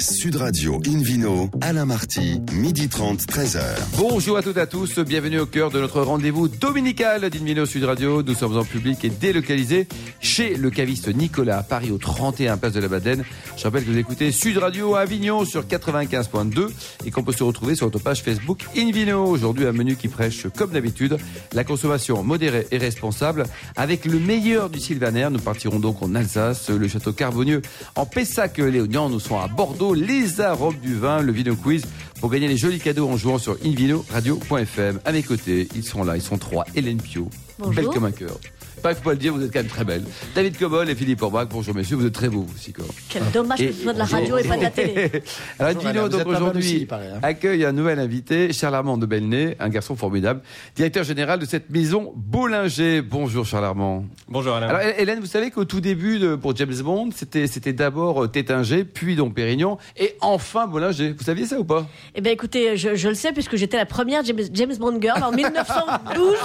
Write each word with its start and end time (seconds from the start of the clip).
Sud 0.00 0.36
Radio 0.36 0.80
Invino, 0.86 1.50
Alain 1.60 1.84
Marty, 1.84 2.40
midi 2.52 2.88
30, 2.88 3.20
13h. 3.22 3.60
Bonjour 3.96 4.36
à 4.36 4.42
toutes 4.42 4.56
et 4.56 4.60
à 4.60 4.66
tous, 4.66 5.00
bienvenue 5.00 5.40
au 5.40 5.46
cœur 5.46 5.70
de 5.70 5.80
notre 5.80 6.02
rendez-vous 6.02 6.46
dominical 6.46 7.28
d'Invino 7.28 7.66
Sud 7.66 7.82
Radio. 7.82 8.22
Nous 8.22 8.34
sommes 8.34 8.56
en 8.56 8.64
public 8.64 9.04
et 9.04 9.10
délocalisés 9.10 9.88
chez 10.20 10.54
le 10.54 10.70
caviste 10.70 11.08
Nicolas 11.12 11.58
à 11.58 11.62
Paris 11.64 11.90
au 11.90 11.98
31 11.98 12.58
Place 12.58 12.74
de 12.74 12.80
la 12.80 12.86
Badenne. 12.86 13.24
Je 13.56 13.64
rappelle 13.64 13.84
que 13.84 13.90
vous 13.90 13.98
écoutez 13.98 14.30
Sud 14.30 14.58
Radio 14.58 14.94
Avignon 14.94 15.44
sur 15.44 15.64
95.2 15.64 16.68
et 17.04 17.10
qu'on 17.10 17.24
peut 17.24 17.32
se 17.32 17.42
retrouver 17.42 17.74
sur 17.74 17.86
notre 17.86 17.98
page 17.98 18.22
Facebook 18.22 18.66
Invino. 18.76 19.24
Aujourd'hui, 19.26 19.66
un 19.66 19.72
menu 19.72 19.96
qui 19.96 20.06
prêche, 20.06 20.46
comme 20.56 20.70
d'habitude, 20.70 21.16
la 21.52 21.64
consommation 21.64 22.22
modérée 22.22 22.68
et 22.70 22.78
responsable 22.78 23.44
avec 23.74 24.04
le 24.04 24.20
meilleur 24.20 24.70
du 24.70 24.78
Sylvaner. 24.78 25.28
Nous 25.30 25.40
partirons 25.40 25.80
donc 25.80 26.02
en 26.02 26.14
Alsace, 26.14 26.70
le 26.70 26.86
château 26.86 27.12
Carbonieux 27.12 27.62
en 27.96 28.06
Pessac-Léognan. 28.06 29.08
Nous 29.08 29.18
sommes 29.18 29.38
à 29.38 29.48
Bordeaux, 29.48 29.87
les 29.94 30.40
arômes 30.40 30.78
du 30.82 30.94
vin, 30.94 31.22
le 31.22 31.32
Vino 31.32 31.54
Quiz 31.56 31.82
pour 32.20 32.30
gagner 32.30 32.48
les 32.48 32.56
jolis 32.56 32.80
cadeaux 32.80 33.08
en 33.08 33.16
jouant 33.16 33.38
sur 33.38 33.56
invinoradio.fm. 33.64 35.00
À 35.04 35.12
mes 35.12 35.22
côtés, 35.22 35.68
ils 35.74 35.84
sont 35.84 36.04
là, 36.04 36.16
ils 36.16 36.22
sont 36.22 36.38
trois. 36.38 36.64
Hélène 36.74 37.00
Pio, 37.00 37.28
Bonjour. 37.58 37.74
belle 37.74 37.86
comme 37.86 38.04
un 38.04 38.12
cœur. 38.12 38.38
Pas 38.82 38.94
qu'il 38.94 39.02
faut 39.02 39.08
pas 39.10 39.12
le 39.12 39.18
dire, 39.18 39.32
vous 39.34 39.42
êtes 39.42 39.52
quand 39.52 39.58
même 39.60 39.68
très 39.68 39.84
belle. 39.84 40.04
David 40.34 40.56
Cobol 40.58 40.88
et 40.88 40.94
Philippe 40.94 41.22
Orbach, 41.22 41.46
bonjour 41.50 41.74
messieurs, 41.74 41.96
vous 41.96 42.06
êtes 42.06 42.12
très 42.14 42.28
beaux 42.28 42.46
aussi. 42.54 42.72
Quoi. 42.72 42.84
Quel 43.08 43.22
dommage 43.32 43.58
que 43.58 43.72
ce 43.72 43.82
soit 43.82 43.92
de 43.92 43.98
la 43.98 44.04
radio 44.04 44.38
et 44.38 44.44
pas 44.44 44.56
de 44.56 44.62
la 44.62 44.70
télé. 44.70 45.10
Alors 45.58 45.74
Bonjour, 45.74 46.08
donc 46.08 46.26
aujourd'hui, 46.26 46.86
hein. 46.90 47.18
accueille 47.22 47.64
un 47.64 47.72
nouvel 47.72 47.98
invité, 47.98 48.52
Charles 48.52 48.74
Armand 48.76 48.98
de 48.98 49.06
Belnay, 49.06 49.56
un 49.58 49.68
garçon 49.68 49.96
formidable, 49.96 50.40
directeur 50.76 51.04
général 51.04 51.38
de 51.38 51.44
cette 51.46 51.70
maison 51.70 52.12
Bollinger. 52.16 53.02
Bonjour 53.02 53.44
Charles 53.44 53.64
Armand. 53.64 54.04
Bonjour 54.28 54.54
Alain. 54.54 54.68
Alors 54.68 54.80
Hélène, 54.80 55.20
vous 55.20 55.26
savez 55.26 55.50
qu'au 55.50 55.64
tout 55.64 55.80
début 55.80 56.18
de, 56.18 56.36
pour 56.36 56.54
James 56.56 56.74
Bond, 56.82 57.10
c'était 57.12 57.72
d'abord 57.72 58.24
euh, 58.24 58.28
Tétinger, 58.28 58.84
puis 58.84 59.16
Dom 59.16 59.32
Pérignon, 59.32 59.78
et 59.96 60.16
enfin 60.20 60.66
Bollinger. 60.66 61.14
Vous 61.18 61.24
saviez 61.24 61.46
ça 61.46 61.58
ou 61.58 61.64
pas? 61.64 61.86
Eh 62.14 62.20
bien, 62.20 62.32
écoutez, 62.32 62.76
je, 62.76 62.94
je 62.94 63.08
le 63.08 63.14
sais 63.14 63.32
puisque 63.32 63.56
j'étais 63.56 63.76
la 63.76 63.86
première 63.86 64.24
James, 64.24 64.40
James 64.52 64.76
Bond 64.78 65.00
girl 65.00 65.22
en 65.22 65.32
1912. 65.38 66.36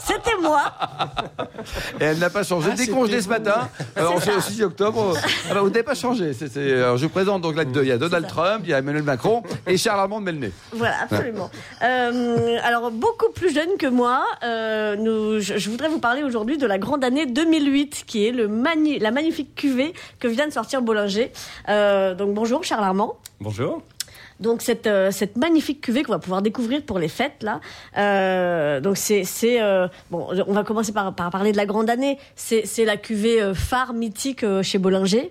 C'était 0.00 0.36
moi. 0.42 0.72
Et 2.00 2.04
elle 2.04 2.18
n'a 2.18 2.30
pas 2.30 2.42
changé. 2.42 2.70
Ah, 2.72 2.76
Décongelé 2.76 3.20
c'était 3.20 3.24
ce 3.24 3.28
matin, 3.28 3.68
alors 3.96 4.14
on 4.16 4.20
C'est 4.20 4.30
est 4.30 4.36
au 4.36 4.40
ça. 4.40 4.50
6 4.50 4.62
octobre. 4.62 5.14
Alors 5.50 5.64
vous 5.64 5.70
n'avez 5.70 5.82
pas 5.82 5.94
changé. 5.94 6.32
Alors, 6.56 6.96
je 6.96 7.04
vous 7.04 7.10
présente 7.10 7.42
donc 7.42 7.56
là, 7.56 7.64
il 7.64 7.86
y 7.86 7.92
a 7.92 7.98
Donald. 7.98 8.26
Trump, 8.26 8.60
il 8.64 8.70
y 8.70 8.74
a 8.74 8.78
Emmanuel 8.78 9.02
Macron 9.02 9.42
et 9.66 9.76
Charles 9.76 10.00
Armand 10.00 10.20
de 10.20 10.26
Belnay. 10.26 10.52
Voilà, 10.72 10.94
absolument. 11.02 11.50
Euh, 11.82 12.56
alors, 12.62 12.90
beaucoup 12.90 13.30
plus 13.32 13.52
jeune 13.54 13.76
que 13.78 13.86
moi, 13.86 14.24
euh, 14.44 14.96
nous, 14.96 15.40
je, 15.40 15.58
je 15.58 15.70
voudrais 15.70 15.88
vous 15.88 15.98
parler 16.00 16.22
aujourd'hui 16.22 16.58
de 16.58 16.66
la 16.66 16.78
grande 16.78 17.04
année 17.04 17.26
2008, 17.26 18.04
qui 18.06 18.26
est 18.26 18.32
le 18.32 18.48
mani- 18.48 18.98
la 18.98 19.10
magnifique 19.10 19.54
cuvée 19.54 19.92
que 20.18 20.28
vient 20.28 20.46
de 20.46 20.52
sortir 20.52 20.82
Bollinger. 20.82 21.32
Euh, 21.68 22.14
donc, 22.14 22.34
bonjour 22.34 22.62
Charles 22.64 22.84
Armand. 22.84 23.16
Bonjour. 23.40 23.82
Donc 24.40 24.62
cette, 24.62 24.86
euh, 24.86 25.10
cette 25.10 25.36
magnifique 25.36 25.80
cuvée 25.80 26.02
qu'on 26.02 26.12
va 26.12 26.18
pouvoir 26.18 26.42
découvrir 26.42 26.82
pour 26.82 26.98
les 26.98 27.08
fêtes 27.08 27.42
là. 27.42 27.60
Euh, 27.98 28.80
donc 28.80 28.96
c'est 28.96 29.24
euh, 29.60 29.86
bon, 30.10 30.26
on 30.46 30.52
va 30.52 30.64
commencer 30.64 30.92
par, 30.92 31.14
par 31.14 31.30
parler 31.30 31.52
de 31.52 31.56
la 31.56 31.66
grande 31.66 31.90
année. 31.90 32.18
C'est 32.34 32.84
la 32.84 32.96
cuvée 32.96 33.52
phare 33.54 33.92
mythique 33.92 34.44
chez 34.62 34.78
Bollinger. 34.78 35.30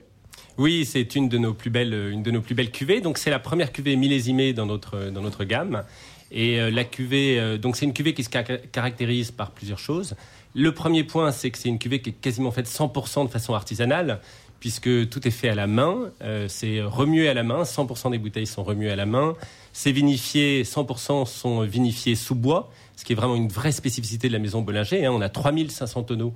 Oui, 0.57 0.85
c'est 0.85 1.15
une 1.15 1.30
de 1.30 1.37
nos 1.37 1.53
plus 1.53 1.69
belles, 1.69 1.93
une 2.11 2.21
de 2.21 2.31
nos 2.31 2.41
plus 2.41 2.53
belles 2.55 2.71
cuvées. 2.71 3.02
Donc 3.02 3.17
c'est 3.17 3.30
la 3.30 3.39
première 3.39 3.71
cuvée 3.71 3.95
millésimée 3.95 4.53
dans 4.53 4.65
notre 4.65 5.09
dans 5.09 5.21
notre 5.21 5.43
gamme. 5.43 5.83
Et 6.31 6.69
la 6.69 6.83
cuvée, 6.83 7.57
donc 7.57 7.75
c'est 7.75 7.85
une 7.85 7.93
cuvée 7.93 8.13
qui 8.13 8.23
se 8.23 8.30
ca- 8.31 8.43
caractérise 8.43 9.31
par 9.31 9.49
plusieurs 9.49 9.80
choses. 9.80 10.15
Le 10.53 10.71
premier 10.73 11.03
point, 11.03 11.31
c'est 11.31 11.49
que 11.49 11.57
c'est 11.57 11.69
une 11.69 11.80
cuvée 11.80 12.02
qui 12.02 12.09
est 12.11 12.13
quasiment 12.21 12.52
faite 12.52 12.67
100% 12.67 13.25
de 13.25 13.30
façon 13.31 13.53
artisanale, 13.55 14.19
puisque 14.59 15.09
tout 15.09 15.27
est 15.27 15.31
fait 15.31 15.49
à 15.49 15.55
la 15.55 15.67
main. 15.67 16.11
Euh, 16.21 16.47
c'est 16.47 16.81
remué 16.81 17.29
à 17.29 17.33
la 17.33 17.43
main. 17.43 17.63
100% 17.63 18.11
des 18.11 18.17
bouteilles 18.17 18.47
sont 18.47 18.63
remuées 18.63 18.91
à 18.91 18.95
la 18.95 19.05
main. 19.05 19.35
C'est 19.73 19.91
vinifié. 19.91 20.63
100% 20.63 21.25
sont 21.25 21.61
vinifiés 21.61 22.15
sous 22.15 22.35
bois, 22.35 22.71
ce 22.95 23.05
qui 23.05 23.13
est 23.13 23.15
vraiment 23.15 23.35
une 23.35 23.49
vraie 23.49 23.71
spécificité 23.71 24.27
de 24.27 24.33
la 24.33 24.39
maison 24.39 24.61
Bollinger. 24.61 25.05
hein. 25.05 25.11
On 25.14 25.21
a 25.21 25.30
3500 25.30 26.03
tonneaux 26.03 26.33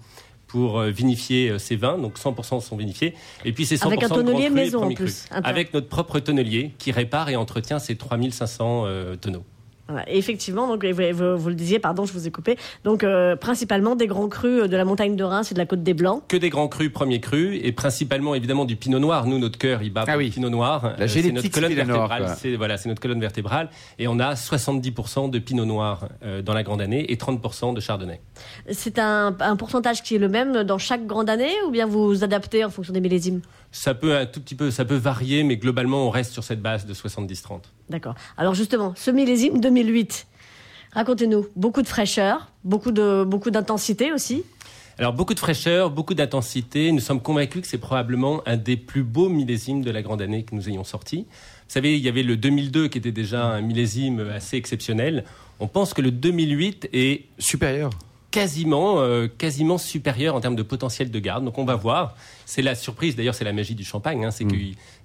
pour 0.53 0.77
euh, 0.77 0.91
vinifier 0.91 1.49
euh, 1.49 1.57
ces 1.57 1.75
vins, 1.75 1.97
donc 1.97 2.19
100% 2.19 2.61
sont 2.61 2.77
vinifiés. 2.77 3.15
Et 3.43 3.53
puis 3.53 3.65
c'est 3.65 3.75
100% 3.75 3.87
Avec 3.87 4.03
un 4.03 4.37
et 4.37 4.49
maison, 4.51 4.83
en 4.83 4.93
plus. 4.93 5.25
Avec 5.31 5.73
notre 5.73 5.87
propre 5.87 6.19
tonnelier 6.19 6.73
qui 6.77 6.91
répare 6.91 7.29
et 7.29 7.35
entretient 7.35 7.79
ces 7.79 7.95
3500 7.95 8.83
euh, 8.85 9.15
tonneaux. 9.15 9.43
Effectivement, 10.07 10.67
donc 10.67 10.85
vous, 10.85 11.49
le 11.49 11.55
disiez, 11.55 11.77
pardon, 11.77 12.05
je 12.05 12.13
vous 12.13 12.25
ai 12.27 12.31
coupé. 12.31 12.57
Donc 12.83 13.03
euh, 13.03 13.35
principalement 13.35 13.95
des 13.95 14.07
grands 14.07 14.29
crus 14.29 14.63
euh, 14.63 14.67
de 14.67 14.77
la 14.77 14.85
montagne 14.85 15.15
de 15.15 15.23
Reims 15.23 15.51
et 15.51 15.53
de 15.53 15.59
la 15.59 15.65
côte 15.65 15.83
des 15.83 15.93
Blancs. 15.93 16.23
Que 16.27 16.37
des 16.37 16.49
grands 16.49 16.69
crus, 16.69 16.91
premiers 16.91 17.19
crus, 17.19 17.59
et 17.61 17.71
principalement 17.73 18.33
évidemment 18.33 18.65
du 18.65 18.75
pinot 18.77 18.99
noir. 18.99 19.27
Nous, 19.27 19.39
notre 19.39 19.57
cœur, 19.57 19.83
il 19.83 19.91
bat 19.91 20.05
Ah 20.07 20.11
pour 20.13 20.19
oui. 20.19 20.27
le 20.27 20.31
pinot 20.31 20.49
noir. 20.49 20.93
La 20.97 21.03
Euh, 21.03 21.07
c'est 21.07 21.31
notre 21.31 21.49
colonne 21.49 21.73
vertébrale. 21.73 22.35
C'est 22.37 22.55
voilà, 22.55 22.77
c'est 22.77 22.87
notre 22.87 23.01
colonne 23.01 23.19
vertébrale. 23.19 23.69
Et 23.99 24.07
on 24.07 24.19
a 24.19 24.35
70% 24.35 25.29
de 25.29 25.39
pinot 25.39 25.65
noir 25.65 26.07
euh, 26.23 26.41
dans 26.41 26.53
la 26.53 26.63
grande 26.63 26.81
année 26.81 27.11
et 27.11 27.15
30% 27.17 27.73
de 27.73 27.79
chardonnay. 27.81 28.21
C'est 28.71 28.99
un, 28.99 29.35
un 29.39 29.55
pourcentage 29.57 30.01
qui 30.01 30.15
est 30.15 30.19
le 30.19 30.29
même 30.29 30.63
dans 30.63 30.77
chaque 30.77 31.05
grande 31.05 31.29
année 31.29 31.51
ou 31.67 31.71
bien 31.71 31.87
vous 31.87 32.05
vous 32.07 32.23
adaptez 32.23 32.63
en 32.63 32.69
fonction 32.69 32.93
des 32.93 33.01
millésimes? 33.01 33.41
Ça 33.73 33.95
peut 33.95 34.15
un 34.15 34.27
tout 34.27 34.39
petit 34.39 34.53
peu, 34.53 34.69
ça 34.69 34.85
peut 34.85 34.95
varier, 34.95 35.43
mais 35.43 35.57
globalement, 35.57 36.07
on 36.07 36.11
reste 36.11 36.31
sur 36.31 36.43
cette 36.43 36.61
base 36.61 36.85
de 36.85 36.93
70-30. 36.93 37.63
D'accord. 37.89 38.13
Alors 38.37 38.53
justement, 38.53 38.93
ce 38.95 39.09
millésime 39.09 39.59
2008, 39.59 40.27
racontez-nous. 40.91 41.47
Beaucoup 41.55 41.81
de 41.81 41.87
fraîcheur, 41.87 42.51
beaucoup 42.63 42.91
de 42.91 43.23
beaucoup 43.23 43.49
d'intensité 43.49 44.13
aussi. 44.13 44.43
Alors 44.99 45.13
beaucoup 45.13 45.33
de 45.33 45.39
fraîcheur, 45.39 45.89
beaucoup 45.89 46.13
d'intensité. 46.13 46.91
Nous 46.91 46.99
sommes 46.99 47.19
convaincus 47.19 47.63
que 47.63 47.67
c'est 47.67 47.79
probablement 47.79 48.43
un 48.45 48.57
des 48.57 48.77
plus 48.77 49.01
beaux 49.01 49.27
millésimes 49.27 49.81
de 49.81 49.89
la 49.89 50.03
grande 50.03 50.21
année 50.21 50.43
que 50.43 50.53
nous 50.53 50.69
ayons 50.69 50.83
sorti. 50.83 51.25
Vous 51.27 51.73
savez, 51.73 51.97
il 51.97 52.03
y 52.03 52.09
avait 52.09 52.21
le 52.21 52.37
2002 52.37 52.89
qui 52.89 52.99
était 52.99 53.11
déjà 53.11 53.43
un 53.43 53.61
millésime 53.61 54.19
assez 54.19 54.55
exceptionnel. 54.55 55.23
On 55.59 55.67
pense 55.67 55.95
que 55.95 56.01
le 56.01 56.11
2008 56.11 56.89
est 56.93 57.25
Supérieur. 57.39 57.89
Quasiment, 58.33 58.99
euh, 58.99 59.27
quasiment 59.27 59.77
supérieur 59.77 60.33
en 60.33 60.41
termes 60.41 60.55
de 60.55 60.63
potentiel 60.63 61.11
de 61.11 61.19
garde. 61.19 61.45
Donc 61.45 61.59
on 61.59 61.65
va 61.65 61.75
voir. 61.75 62.15
C'est 62.45 62.63
la 62.63 62.75
surprise, 62.75 63.15
d'ailleurs 63.15 63.35
c'est 63.35 63.45
la 63.45 63.53
magie 63.53 63.75
du 63.75 63.85
champagne, 63.85 64.25
hein, 64.25 64.31
c'est 64.31 64.43
que 64.43 64.55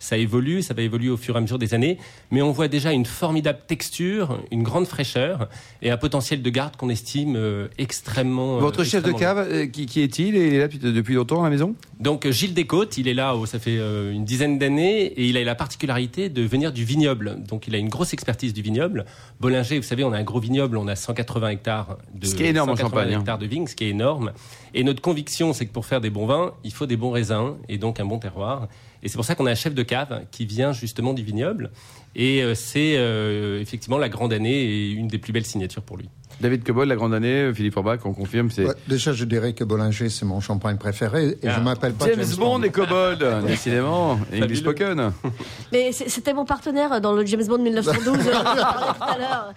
ça 0.01 0.17
évolue, 0.17 0.61
ça 0.61 0.75
va 0.75 0.83
évoluer 0.83 1.09
au 1.09 1.17
fur 1.17 1.37
et 1.37 1.39
à 1.39 1.41
mesure 1.41 1.59
des 1.59 1.73
années, 1.73 1.99
mais 2.33 2.43
on 2.43 2.51
voit 2.51 2.67
déjà 2.67 2.93
une 2.93 3.07
formidable 3.07 3.61
texture, 3.67 4.41
une 4.51 4.65
grande 4.65 4.87
fraîcheur 4.87 5.49
et 5.81 5.91
un 5.91 5.97
potentiel 5.97 6.43
de 6.43 6.51
garde 6.51 6.77
qu'on 6.77 6.89
estime 6.89 7.37
euh, 7.37 7.69
extrêmement... 7.79 8.57
euh, 8.57 8.61
Votre 8.61 8.83
chef 8.83 9.05
de 9.05 9.13
cave, 9.13 9.39
euh, 9.39 9.67
qui, 9.67 9.87
qui 9.87 10.01
est-il? 10.01 10.35
Il 10.35 10.55
est 10.55 10.59
là 10.59 10.67
depuis, 10.67 10.79
depuis 10.79 11.15
longtemps 11.15 11.43
à 11.43 11.45
la 11.45 11.51
maison? 11.51 11.77
Donc 12.01 12.29
Gilles 12.29 12.55
Descôtes, 12.55 12.99
il 12.99 13.07
est 13.07 13.15
là, 13.15 13.37
oh, 13.37 13.47
ça 13.47 13.59
fait 13.61 13.77
une 13.77 14.25
dizaine 14.25 14.59
d'années, 14.59 15.05
et 15.05 15.27
il 15.27 15.37
a 15.37 15.45
la 15.45 15.55
particularité 15.55 16.29
de 16.31 16.43
venir 16.43 16.73
du 16.73 16.85
vignoble. 16.85 17.43
Donc 17.47 17.69
il 17.69 17.75
a 17.75 17.79
une 17.79 17.89
grosse 17.89 18.13
expertise 18.13 18.53
du 18.53 18.63
vignoble. 18.63 19.05
Bollinger, 19.41 19.77
vous 19.77 19.85
savez, 19.87 20.03
on 20.03 20.13
a 20.13 20.19
un 20.19 20.25
gros 20.25 20.41
vignoble, 20.41 20.77
on 20.77 20.89
a 20.89 20.97
180 20.97 21.49
hectares 21.51 21.99
de 22.15 22.27
Ce 22.27 22.35
qui 22.35 22.43
est 22.43 22.49
énorme 22.49 22.71
en 22.71 22.77
180 22.77 22.89
Champagne. 22.89 23.18
De 23.23 23.47
vignes, 23.47 23.67
ce 23.67 23.75
qui 23.75 23.85
est 23.85 23.91
énorme. 23.91 24.33
Et 24.75 24.85
notre 24.85 25.03
conviction, 25.03 25.53
c'est 25.53 25.67
que 25.67 25.73
pour 25.73 25.87
faire 25.87 26.01
des 26.01 26.11
bons 26.11 26.27
vins, 26.27 26.55
il 26.65 26.73
faut 26.73 26.87
des 26.87 26.97
bons 26.97 27.11
raisins 27.11 27.57
et 27.69 27.79
donc 27.79 28.01
un 28.01 28.05
bon 28.05 28.19
terroir. 28.19 28.69
Et 29.03 29.09
c'est 29.09 29.17
pour 29.17 29.25
ça 29.25 29.35
qu'on 29.35 29.47
a 29.47 29.51
un 29.51 29.57
chef 29.57 29.75
de 29.75 29.83
cave 29.83 30.25
qui 30.31 30.47
vient 30.47 30.73
justement 30.73 31.15
du 31.15 31.23
vignoble. 31.23 31.71
Et 32.17 32.43
euh, 32.43 32.55
c'est 32.55 32.97
euh, 32.97 33.61
effectivement 33.61 33.99
la 33.99 34.09
grande 34.09 34.33
année 34.33 34.63
et 34.63 34.91
une 34.91 35.09
des 35.09 35.19
plus 35.19 35.33
belles 35.33 35.47
signatures 35.47 35.83
pour 35.83 35.97
lui. 35.97 36.09
David 36.41 36.65
Cobol, 36.65 36.87
la 36.89 36.95
grande 36.97 37.15
année, 37.15 37.51
Philippe 37.55 37.77
Orbach, 37.77 37.99
on 38.05 38.13
confirme, 38.13 38.51
c'est 38.51 38.65
Ouais, 38.65 38.75
déjà, 38.87 39.13
je 39.13 39.25
dirais 39.25 39.53
que 39.55 39.65
Bollinger, 39.65 40.09
c'est 40.09 40.25
mon 40.25 40.41
champagne 40.41 40.77
préféré. 40.77 41.37
Et 41.43 41.49
Ah. 41.49 41.55
je 41.57 41.61
m'appelle 41.61 41.93
pas 41.95 42.07
James, 42.07 42.25
Bond 42.39 42.63
et 42.63 42.71
Cobold, 42.71 43.25
décidément, 43.47 44.19
et 44.33 44.43
English 44.43 44.61
Spoken. 44.61 45.13
Mais 45.73 45.91
c'est- 45.93 46.09
c'était 46.09 46.33
mon 46.35 46.45
partenaire 46.45 47.01
dans 47.01 47.13
le 47.13 47.27
James 47.27 47.45
Bond 47.47 47.59
1912. 47.59 48.19
euh, 48.19 48.31
tout 48.31 49.05
à 49.05 49.19
l'heure. 49.19 49.53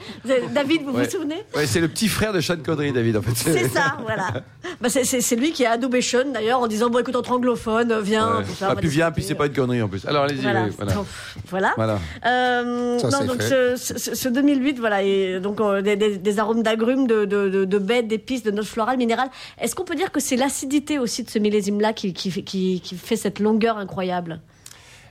David, 0.54 0.82
vous 0.84 0.92
Ouais. 0.94 1.06
vous 1.06 1.10
souvenez 1.12 1.44
Ouais, 1.56 1.66
c'est 1.66 1.80
le 1.82 1.88
petit 1.88 2.08
frère 2.08 2.34
de 2.34 2.42
Sean 2.42 2.58
Connery, 2.64 2.92
David, 2.92 3.18
en 3.18 3.22
fait. 3.22 3.32
C'est 3.36 3.68
ça, 3.70 3.98
voilà. 4.02 4.42
Bah, 4.82 4.90
c'est- 4.90 5.36
lui 5.36 5.52
qui 5.52 5.66
a 5.66 5.72
adoubé 5.72 6.02
Sean 6.02 6.32
d'ailleurs 6.34 6.60
en 6.60 6.68
disant 6.68 6.90
bon 6.90 7.00
écoute 7.00 7.16
entre 7.16 7.32
anglophones, 7.32 8.00
viens. 8.02 8.38
Ouais. 8.40 8.44
tout 8.44 8.54
ça, 8.58 8.70
Ah, 8.72 8.76
puis 8.76 8.90
viens, 8.90 9.12
puis 9.12 9.24
c'est 9.24 9.36
pas 9.36 9.46
une 9.48 9.54
connerie 9.54 9.82
en 9.82 9.88
plus. 9.88 10.06
Alors 10.06 10.24
allez-y, 10.24 10.42
Voilà. 10.42 10.64
oui, 10.64 10.72
voilà. 10.78 10.94
Donc, 10.94 11.06
voilà. 11.50 11.74
Voilà. 11.76 12.00
Euh, 12.26 12.98
Ça, 13.00 13.08
non, 13.10 13.18
c'est 13.22 13.28
donc 13.28 13.42
fait. 13.42 13.76
ce, 13.78 13.98
ce- 13.98 14.16
ce 14.16 14.30
2008, 14.30 14.80
voilà, 14.80 15.04
et 15.04 15.40
donc 15.40 15.60
euh, 15.62 15.82
des, 15.82 15.96
des- 15.96 16.18
des 16.18 16.40
arômes 16.40 16.64
d'agrumes, 16.72 17.08
de, 17.08 17.26
de, 17.26 17.78
baies, 17.78 18.04
d'épices, 18.04 18.44
de 18.44 18.52
notes 18.52 18.66
florales, 18.66 18.98
minérales. 18.98 19.30
Est-ce 19.60 19.76
qu'on 19.76 19.84
peut 19.84 19.96
dire 19.96 20.12
que 20.12 20.20
c'est 20.20 20.38
l'acidité 20.38 21.00
aussi 21.00 21.24
de 21.24 21.30
ce 21.30 21.40
millésime-là 21.40 21.94
qui 21.94 22.82
fait 22.98 23.16
cette 23.16 23.40
longueur 23.40 23.78
incroyable? 23.78 24.42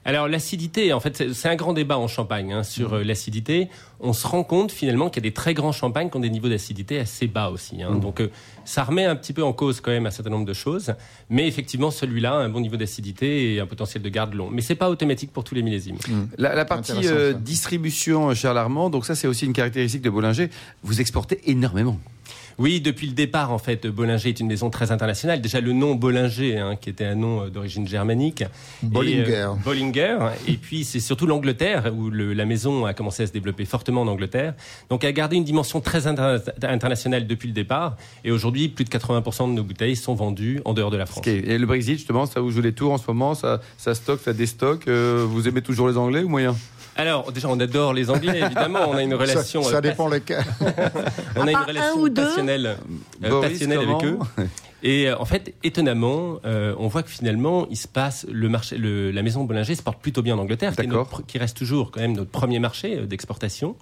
Alors 0.05 0.29
l'acidité, 0.29 0.93
en 0.95 1.01
fait, 1.01 1.33
c'est- 1.35 1.49
un 1.49 1.57
grand 1.57 1.73
débat 1.75 1.99
en 1.99 2.09
Champagne 2.09 2.53
hein, 2.53 2.63
sur 2.63 2.95
euh, 2.95 3.05
l'acidité. 3.05 3.69
On 4.01 4.13
se 4.15 4.27
rend 4.27 4.45
compte 4.45 4.73
finalement 4.73 5.11
qu'il 5.11 5.23
y 5.23 5.27
a 5.27 5.29
des 5.31 5.35
très 5.35 5.53
grands 5.53 5.73
champagnes 5.73 6.09
qui 6.09 6.17
ont 6.17 6.21
des 6.21 6.31
niveaux 6.31 6.49
d'acidité 6.49 6.99
assez 6.99 7.27
bas 7.27 7.51
aussi. 7.51 7.83
hein. 7.83 7.97
Donc 7.97 8.21
euh, 8.21 8.31
ça 8.65 8.83
remet 8.85 9.05
un 9.05 9.15
petit 9.15 9.33
peu 9.35 9.45
en 9.45 9.53
cause 9.53 9.81
quand 9.83 9.91
même 9.91 10.07
un 10.07 10.11
certain 10.11 10.31
nombre 10.31 10.47
de 10.47 10.55
choses. 10.55 10.95
Mais 11.29 11.47
effectivement, 11.47 11.91
celui-là 11.91 12.33
a 12.33 12.37
un 12.37 12.49
bon 12.49 12.61
niveau 12.61 12.77
d'acidité 12.79 13.55
et 13.55 13.61
un 13.61 13.67
potentiel 13.67 14.03
de 14.03 14.09
garde 14.09 14.33
long. 14.33 14.49
Mais 14.51 14.63
c'est 14.63 14.75
pas 14.75 14.89
automatique 14.89 15.33
pour 15.33 15.45
tous 15.45 15.55
les 15.55 15.63
millésimes. 15.63 15.99
La, 16.39 16.55
la 16.55 16.65
partie 16.65 16.93
euh, 17.07 17.33
distribution, 17.35 18.33
Charles 18.35 18.59
Armand, 18.59 18.89
donc 18.89 19.05
ça 19.05 19.15
c'est 19.15 19.27
aussi 19.29 19.45
une 19.45 19.53
caractéristique 19.53 20.03
de 20.03 20.09
Bollinger. 20.11 20.49
Vous 20.83 21.01
exportez 21.01 21.41
énormément. 21.51 21.99
Oui, 22.61 22.81
depuis 22.83 23.07
le 23.07 23.15
départ, 23.15 23.53
en 23.53 23.59
fait, 23.59 23.87
Bollinger 23.87 24.29
est 24.29 24.39
une 24.39 24.47
maison 24.47 24.69
très 24.69 24.93
internationale. 24.93 25.41
Déjà, 25.41 25.61
le 25.63 25.73
nom 25.73 25.95
Bollinger, 25.95 26.59
hein, 26.59 26.77
qui 26.79 26.91
était 26.91 27.07
un 27.07 27.15
nom 27.15 27.43
euh, 27.45 27.49
d'origine 27.49 27.89
germanique. 27.89 28.45
Bollinger. 28.83 29.31
Et, 29.33 29.35
euh, 29.37 29.49
Bollinger. 29.65 30.19
Et 30.47 30.53
puis, 30.59 30.85
c'est 30.85 31.01
surtout 31.01 31.27
l'Angleterre, 31.27 31.91
où 31.97 32.11
le- 32.11 32.35
la 32.35 32.45
maison 32.45 32.85
a 32.85 32.93
commencé 32.93 33.23
à 33.23 33.27
se 33.27 33.33
développer 33.33 33.65
fortement 33.65 34.03
en 34.03 34.07
Angleterre. 34.09 34.53
Donc, 34.91 35.05
elle 35.05 35.09
a 35.09 35.13
gardé 35.13 35.37
une 35.37 35.45
dimension 35.45 35.81
très 35.81 36.07
inter- 36.07 36.37
internationale 36.63 37.27
depuis 37.27 37.49
le 37.49 37.55
départ. 37.55 37.97
Et 38.25 38.31
aujourd'hui, 38.31 38.69
plus 38.69 38.85
de 38.85 38.91
80% 38.91 39.49
de 39.49 39.55
nos 39.55 39.65
bouteilles 39.65 39.97
sont 39.97 40.15
vendues 40.15 40.61
en 40.67 40.75
dehors 40.75 40.91
de 40.91 40.99
la 40.99 41.07
France. 41.07 41.27
Et 41.27 41.57
le 41.59 41.67
Brexit, 41.67 41.97
justement, 41.97 42.27
ça 42.27 42.41
vous 42.41 42.51
joue 42.51 42.61
les 42.61 42.75
tours 42.75 42.93
en 42.93 42.99
ce 42.99 43.05
moment, 43.09 43.35
ça, 43.35 43.61
ça 43.79 43.95
stocke, 43.95 44.21
ça 44.23 44.35
déstocke. 44.35 44.87
euh, 44.87 45.25
vous 45.27 45.49
aimez 45.49 45.63
toujours 45.63 45.89
les 45.89 45.97
Anglais 45.97 46.23
ou 46.23 46.29
moyen? 46.29 46.55
Alors, 47.01 47.33
déjà, 47.33 47.49
on 47.49 47.59
adore 47.59 47.95
les 47.95 48.11
Anglais, 48.11 48.41
évidemment. 48.45 48.81
On 48.89 48.95
a 48.95 49.03
une 49.03 49.13
Ça, 49.13 49.17
relation. 49.17 49.63
ça 49.63 49.77
euh, 49.77 49.81
dépend 49.81 50.07
lesquels. 50.07 50.45
On 51.37 51.47
a 51.47 51.51
une 51.51 51.57
un 51.57 51.65
relation 51.65 51.97
ou 52.01 52.09
deux 52.11 52.25
passionnelle, 52.27 52.77
euh, 53.25 53.29
Boris, 53.31 53.53
passionnelle 53.53 53.79
avec 53.89 54.05
eux. 54.05 54.19
Et 54.83 55.09
euh, 55.09 55.19
en 55.19 55.25
fait, 55.25 55.55
étonnamment, 55.63 56.37
euh, 56.45 56.75
on 56.79 56.89
voit 56.89 57.03
que 57.03 57.11
finalement, 57.11 57.67
il 57.71 57.77
se 57.77 57.89
passe 57.89 58.27
le 58.31 58.49
marché, 58.49 58.77
le- 58.79 59.11
la 59.11 59.23
maison 59.23 59.45
Bollinger 59.45 59.75
se 59.75 59.83
porte 59.83 60.01
plutôt 60.01 60.23
bien 60.23 60.37
en 60.37 60.39
Angleterre, 60.39 60.75
qui, 60.75 60.87
notre- 60.87 61.25
qui 61.27 61.39
reste 61.39 61.57
toujours 61.57 61.91
quand 61.91 62.01
même 62.01 62.15
notre 62.15 62.31
premier 62.31 62.59
marché 62.59 62.99
euh, 62.99 63.07
d'exportation. 63.07 63.77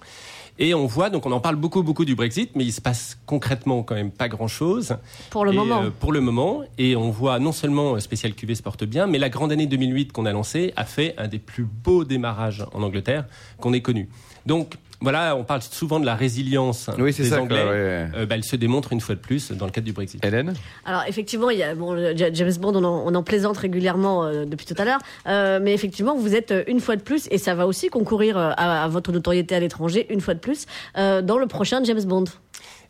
Et 0.61 0.73
on 0.73 0.85
voit, 0.87 1.09
donc 1.09 1.25
on 1.25 1.31
en 1.31 1.39
parle 1.39 1.55
beaucoup, 1.55 1.83
beaucoup 1.83 2.03
du 2.03 2.15
Brexit, 2.15 2.51
mais 2.55 2.65
il 2.65 2.73
se 2.73 2.81
passe 2.81 3.17
concrètement 3.25 3.81
quand 3.81 3.95
même 3.95 4.11
pas 4.11 4.27
grand-chose. 4.27 4.97
Pour 5.29 5.45
le 5.45 5.53
Et, 5.53 5.55
moment. 5.55 5.83
euh, 5.83 5.89
pour 5.89 6.11
le 6.11 6.19
moment. 6.19 6.63
Et 6.77 6.97
on 6.97 7.11
voit 7.11 7.39
non 7.39 7.53
seulement 7.53 7.97
Spécial 8.01 8.33
QV 8.33 8.55
se 8.55 8.61
porte 8.61 8.83
bien, 8.83 9.07
mais 9.07 9.19
la 9.19 9.29
grande 9.29 9.53
année 9.53 9.67
2008 9.67 10.11
qu'on 10.11 10.25
a 10.25 10.33
lancée 10.33 10.73
a 10.75 10.83
fait 10.83 11.15
un 11.17 11.29
des 11.29 11.39
plus 11.39 11.63
beaux 11.63 12.03
démarrages 12.03 12.65
en 12.73 12.83
Angleterre 12.83 13.25
qu'on 13.61 13.71
ait 13.71 13.79
connu. 13.81 14.09
Donc 14.45 14.75
voilà, 15.01 15.35
on 15.35 15.43
parle 15.43 15.61
souvent 15.61 15.99
de 15.99 16.05
la 16.05 16.15
résilience 16.15 16.89
Oui, 16.97 17.13
c'est 17.13 17.23
des 17.23 17.29
ça. 17.29 17.35
quoi, 17.37 17.45
Anglais. 17.45 17.63
ouais. 17.63 18.07
Euh, 18.15 18.25
bah, 18.25 18.35
elle 18.35 18.43
se 18.43 18.55
démontre 18.55 18.91
une 18.93 18.99
fois 19.01 19.15
de 19.15 19.19
plus 19.19 19.51
dans 19.51 19.65
le 19.65 19.71
cadre 19.71 19.85
du 19.85 19.93
Brexit. 19.93 20.23
Hélène? 20.25 20.53
Alors 20.85 21.03
effectivement, 21.07 21.49
il 21.49 21.57
y 21.59 21.63
a 21.63 21.73
bon, 21.75 21.95
James 22.15 22.53
Bond, 22.59 22.73
on 22.75 22.83
en, 22.83 23.03
on 23.05 23.15
en 23.15 23.23
plaisante 23.23 23.57
régulièrement 23.57 24.25
euh, 24.25 24.45
depuis 24.45 24.65
tout 24.65 24.75
à 24.77 24.85
l'heure, 24.85 24.99
Euh, 25.27 25.59
mais 25.61 25.73
effectivement, 25.73 26.15
vous 26.15 26.35
êtes 26.35 26.53
une 26.67 26.79
fois 26.79 26.95
de 26.95 27.01
plus, 27.01 27.27
et 27.31 27.37
ça 27.37 27.55
va 27.55 27.65
aussi 27.67 27.89
concourir 27.89 28.37
à, 28.37 28.83
à 28.83 28.87
votre 28.87 29.11
notoriété 29.11 29.55
à 29.55 29.59
l'étranger 29.59 30.05
une 30.09 30.21
fois 30.21 30.33
de 30.33 30.39
plus 30.39 30.65
euh, 30.97 31.21
dans 31.21 31.37
le 31.37 31.47
prochain 31.47 31.83
James 31.83 32.03
Bond. 32.03 32.25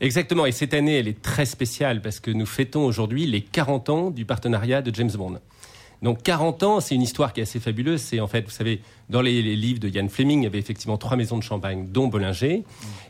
Exactement, 0.02 0.46
et 0.46 0.52
cette 0.52 0.74
année, 0.74 0.98
elle 0.98 1.08
est 1.08 1.22
très 1.22 1.46
spéciale 1.46 2.02
parce 2.02 2.20
que 2.20 2.32
nous 2.32 2.46
fêtons 2.46 2.86
aujourd'hui 2.86 3.26
les 3.26 3.42
40 3.42 3.90
ans 3.90 4.10
du 4.12 4.26
partenariat 4.26 4.82
de 4.82 4.94
James 4.96 5.12
Bond. 5.12 5.40
Donc 6.02 6.24
40 6.24 6.64
ans, 6.64 6.80
c'est 6.80 6.96
une 6.96 7.02
histoire 7.02 7.34
qui 7.34 7.42
est 7.42 7.44
assez 7.44 7.60
fabuleuse. 7.60 8.02
C'est 8.02 8.20
en 8.20 8.28
fait, 8.28 8.42
vous 8.46 8.52
savez, 8.52 8.82
dans 9.10 9.22
les, 9.22 9.42
les 9.42 9.56
livres 9.56 9.80
de 9.80 9.90
Ian 9.90 10.08
Fleming, 10.08 10.42
il 10.42 10.44
y 10.44 10.48
avait 10.48 10.60
effectivement 10.60 10.98
trois 10.98 11.18
maisons 11.18 11.38
de 11.38 11.44
champagne, 11.44 11.88
dont 11.92 12.08
Bollinger. 12.08 12.64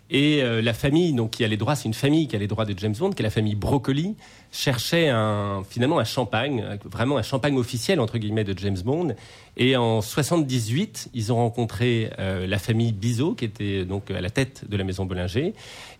Et 0.10 0.42
euh, 0.42 0.62
la 0.62 0.74
famille, 0.74 1.14
donc 1.14 1.32
qui 1.32 1.44
a 1.44 1.48
les 1.48 1.58
droits, 1.58 1.76
c'est 1.76 1.88
une 1.88 1.94
famille 1.94 2.28
qui 2.28 2.36
a 2.36 2.40
les 2.40 2.48
droits 2.48 2.66
de 2.66 2.78
James 2.78 2.96
Bond, 2.98 3.12
qui 3.12 3.22
est 3.22 3.24
la 3.24 3.30
famille 3.30 3.54
Broccoli, 3.54 4.16
cherchait 4.52 5.10
un, 5.10 5.64
finalement 5.70 6.00
un 6.00 6.04
champagne, 6.04 6.64
euh, 6.64 6.78
vraiment 6.86 7.18
un 7.18 7.22
champagne 7.22 7.58
officiel 7.58 8.00
entre 8.00 8.18
guillemets 8.18 8.44
de 8.44 8.58
James 8.58 8.80
Bond. 8.84 9.16
Et 9.58 9.76
en 9.76 10.02
78, 10.02 11.10
ils 11.14 11.32
ont 11.32 11.36
rencontré 11.36 12.10
euh, 12.18 12.48
la 12.48 12.58
famille 12.58 12.92
Bizot, 12.92 13.36
qui 13.36 13.46
était 13.46 13.86
donc 13.86 14.10
à 14.10 14.22
la 14.22 14.30
tête 14.30 14.64
de 14.68 14.78
la 14.78 14.84
maison 14.84 15.06
Bollinger. 15.06 15.54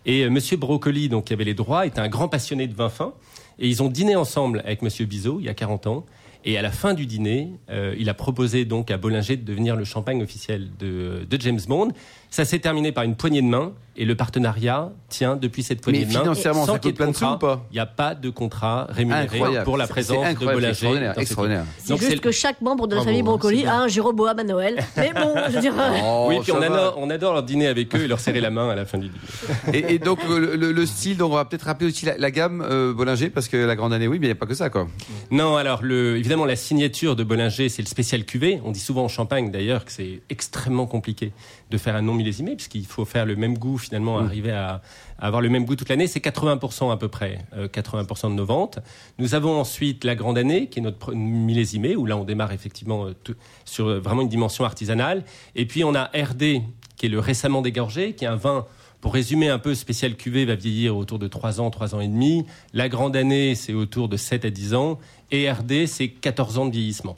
Et 0.06 0.24
euh, 0.24 0.30
Monsieur 0.30 0.58
Broccoli, 0.58 1.10
donc 1.10 1.26
qui 1.26 1.34
avait 1.34 1.44
les 1.44 1.54
droits, 1.54 1.86
était 1.86 2.00
un 2.00 2.10
grand 2.10 2.30
passionné 2.30 2.68
de 2.68 2.74
vin 2.74 2.90
fin. 2.90 3.14
Et 3.60 3.68
ils 3.68 3.84
ont 3.84 3.90
dîné 3.90 4.16
ensemble 4.16 4.62
avec 4.66 4.82
Monsieur 4.82 5.06
Bizot 5.06 5.40
il 5.40 5.46
y 5.46 5.50
a 5.50 5.54
40 5.54 5.88
ans. 5.88 6.06
Et 6.46 6.58
à 6.58 6.62
la 6.62 6.72
fin 6.72 6.94
du 6.94 7.06
dîner, 7.06 7.52
euh, 7.70 7.94
il 8.00 8.10
a 8.10 8.14
proposé 8.14 8.64
donc 8.64 8.92
à 8.92 8.98
Bollinger 8.98 9.36
de 9.36 9.44
devenir 9.44 9.76
le 9.76 9.84
champagne 9.84 10.24
officiel 10.24 10.70
de, 10.80 11.28
de 11.30 11.42
James 11.42 11.60
Bond. 11.68 11.90
Ça 12.30 12.46
s'est 12.46 12.60
terminé 12.60 12.92
par 12.92 13.04
une 13.04 13.16
poignée 13.16 13.42
de 13.42 13.48
main 13.48 13.72
et 13.98 14.06
le 14.06 14.16
partenariat 14.16 14.92
tient 15.10 15.36
depuis 15.36 15.62
cette 15.64 15.82
poignée 15.82 16.00
Mais 16.02 16.06
de 16.06 16.14
main. 16.14 16.20
financièrement, 16.22 16.66
sans 16.66 16.74
ça 16.74 16.80
coûte 16.80 16.96
plein 16.96 17.08
de 17.08 17.14
sous 17.14 17.26
contrat. 17.26 17.36
ou 17.36 17.40
pas 17.40 17.66
Il 17.72 17.74
n'y 17.74 17.80
a 17.82 17.86
pas 17.86 18.16
de 18.16 18.30
contrat 18.30 18.88
rémunéré 18.90 19.24
Incroyable. 19.24 19.66
pour 19.66 19.76
la 19.78 19.88
C'est 19.88 19.92
présence 19.92 20.36
de 20.36 20.46
Bollinger. 20.46 20.70
extraordinaire, 20.70 21.20
extraordinaire. 21.20 21.66
C'est 21.80 21.90
Donc, 21.90 22.00
juste 22.00 22.12
c'est- 22.12 22.20
que 22.20 22.32
chaque 22.32 22.62
membre 22.62 22.88
de 22.88 22.92
la 22.96 23.02
Bravo, 23.04 23.10
famille 23.42 23.62
bien. 23.64 23.74
a 23.74 23.78
un 23.82 23.88
Jéroboam 23.90 24.40
à 24.40 24.44
Noël. 24.44 24.78
Mais 24.98 25.12
bon, 25.14 25.34
je 25.50 25.54
veux 25.56 25.60
dire. 25.60 25.74
euh, 25.78 25.90
Oh, 26.02 26.26
oui, 26.30 26.38
puis 26.42 26.52
on 26.54 26.62
adore, 26.62 26.96
on 26.98 27.10
adore 27.10 27.34
leur 27.34 27.44
dîner 27.44 27.68
avec 27.68 27.94
eux 27.96 28.04
et 28.04 28.08
leur 28.08 28.20
serrer 28.22 28.40
la 28.40 28.52
main 28.52 28.70
à 28.70 28.76
la 28.76 28.86
fin 28.86 29.00
du 29.00 29.08
dîner. 29.10 29.20
et, 29.74 29.96
et 29.96 30.00
donc 30.00 30.20
le, 30.30 30.56
le- 30.56 30.72
le 30.72 30.86
style, 30.86 31.18
donc 31.18 31.32
on 31.34 31.36
va 31.36 31.44
peut-être 31.46 31.64
rappeler 31.64 31.88
aussi 31.88 32.06
la, 32.06 32.18
la 32.18 32.32
gamme 32.32 32.62
euh, 32.62 32.94
Bollinger 32.94 33.30
parce 33.32 33.50
que 33.50 33.58
la 33.58 33.76
grande 33.76 33.92
année, 33.92 34.08
oui, 34.08 34.20
mais 34.20 34.28
il 34.28 34.30
n'y 34.30 34.34
a 34.34 34.40
pas 34.40 34.46
que 34.46 34.54
ça, 34.54 34.70
quoi. 34.70 34.88
Non, 35.32 35.58
alors 35.58 35.80
le, 35.82 36.16
évidemment 36.16 36.46
la 36.46 36.56
signature 36.56 37.16
de 37.18 37.24
Bollinger, 37.26 37.68
c'est 37.68 37.82
le 37.82 37.88
spécial 37.88 38.24
cuvée. 38.24 38.62
On 38.64 38.72
dit 38.72 38.80
souvent 38.80 39.04
en 39.04 39.10
Champagne 39.10 39.52
d'ailleurs 39.52 39.84
que 39.84 39.92
c'est 39.92 40.22
extrêmement 40.30 40.86
compliqué 40.86 41.34
de 41.70 41.78
faire 41.78 41.96
un 41.98 42.02
non 42.02 42.14
millésimé 42.20 42.56
puisqu'il 42.56 42.86
faut 42.86 43.06
faire 43.06 43.26
le 43.26 43.36
même 43.36 43.58
goût 43.58 43.78
finalement, 43.80 44.20
arriver 44.20 44.52
à, 44.52 44.82
à 45.18 45.26
avoir 45.28 45.42
le 45.42 45.50
même 45.50 45.66
goût 45.66 45.76
toute 45.76 45.90
l'année. 45.90 46.06
C'est 46.08 46.20
80% 46.24 46.92
à 46.92 46.98
peu 46.98 47.08
près, 47.08 47.40
euh, 47.56 47.68
80% 47.68 48.30
de 48.30 48.36
nos 48.36 48.46
ventes. 48.46 48.80
Nous 49.18 49.34
avons 49.34 49.60
ensuite 49.60 50.04
la 50.04 50.16
grande 50.16 50.38
année 50.38 50.68
qui 50.68 50.80
est 50.80 50.82
notre 50.84 51.14
millésimé 51.14 51.96
où 51.96 52.06
là 52.06 52.16
on 52.18 52.24
démarre 52.26 52.52
effectivement 52.52 53.06
euh, 53.06 53.16
tout- 53.24 53.36
sur 53.66 53.88
euh, 53.88 54.00
vraiment 54.00 54.22
une 54.22 54.30
dimension 54.30 54.64
artisanale. 54.66 55.24
Et 55.56 55.66
puis 55.66 55.84
on 55.84 55.96
a 55.96 56.06
RD 56.14 56.62
qui 56.98 57.06
est 57.06 57.10
le 57.10 57.20
récemment 57.20 57.62
dégorgé, 57.62 58.14
qui 58.14 58.26
est 58.26 58.28
un 58.28 58.36
vin 58.36 58.66
pour 59.02 59.14
résumer 59.14 59.48
un 59.48 59.60
peu, 59.60 59.76
spécial 59.76 60.16
cuvée 60.16 60.44
va 60.44 60.56
vieillir 60.56 60.98
autour 60.98 61.20
de 61.20 61.28
3 61.30 61.62
ans, 61.62 61.70
3 61.72 61.96
ans 61.96 62.02
et 62.02 62.08
demi. 62.10 62.46
La 62.74 62.90
grande 62.90 63.16
année, 63.16 63.56
c'est 63.56 63.74
autour 63.74 64.10
de 64.10 64.18
7 64.18 64.44
à 64.44 64.50
10 64.50 64.74
ans. 64.74 65.00
Et 65.32 65.50
RD, 65.50 65.86
c'est 65.88 66.10
14 66.10 66.58
ans 66.58 66.66
de 66.66 66.72
vieillissement. 66.74 67.16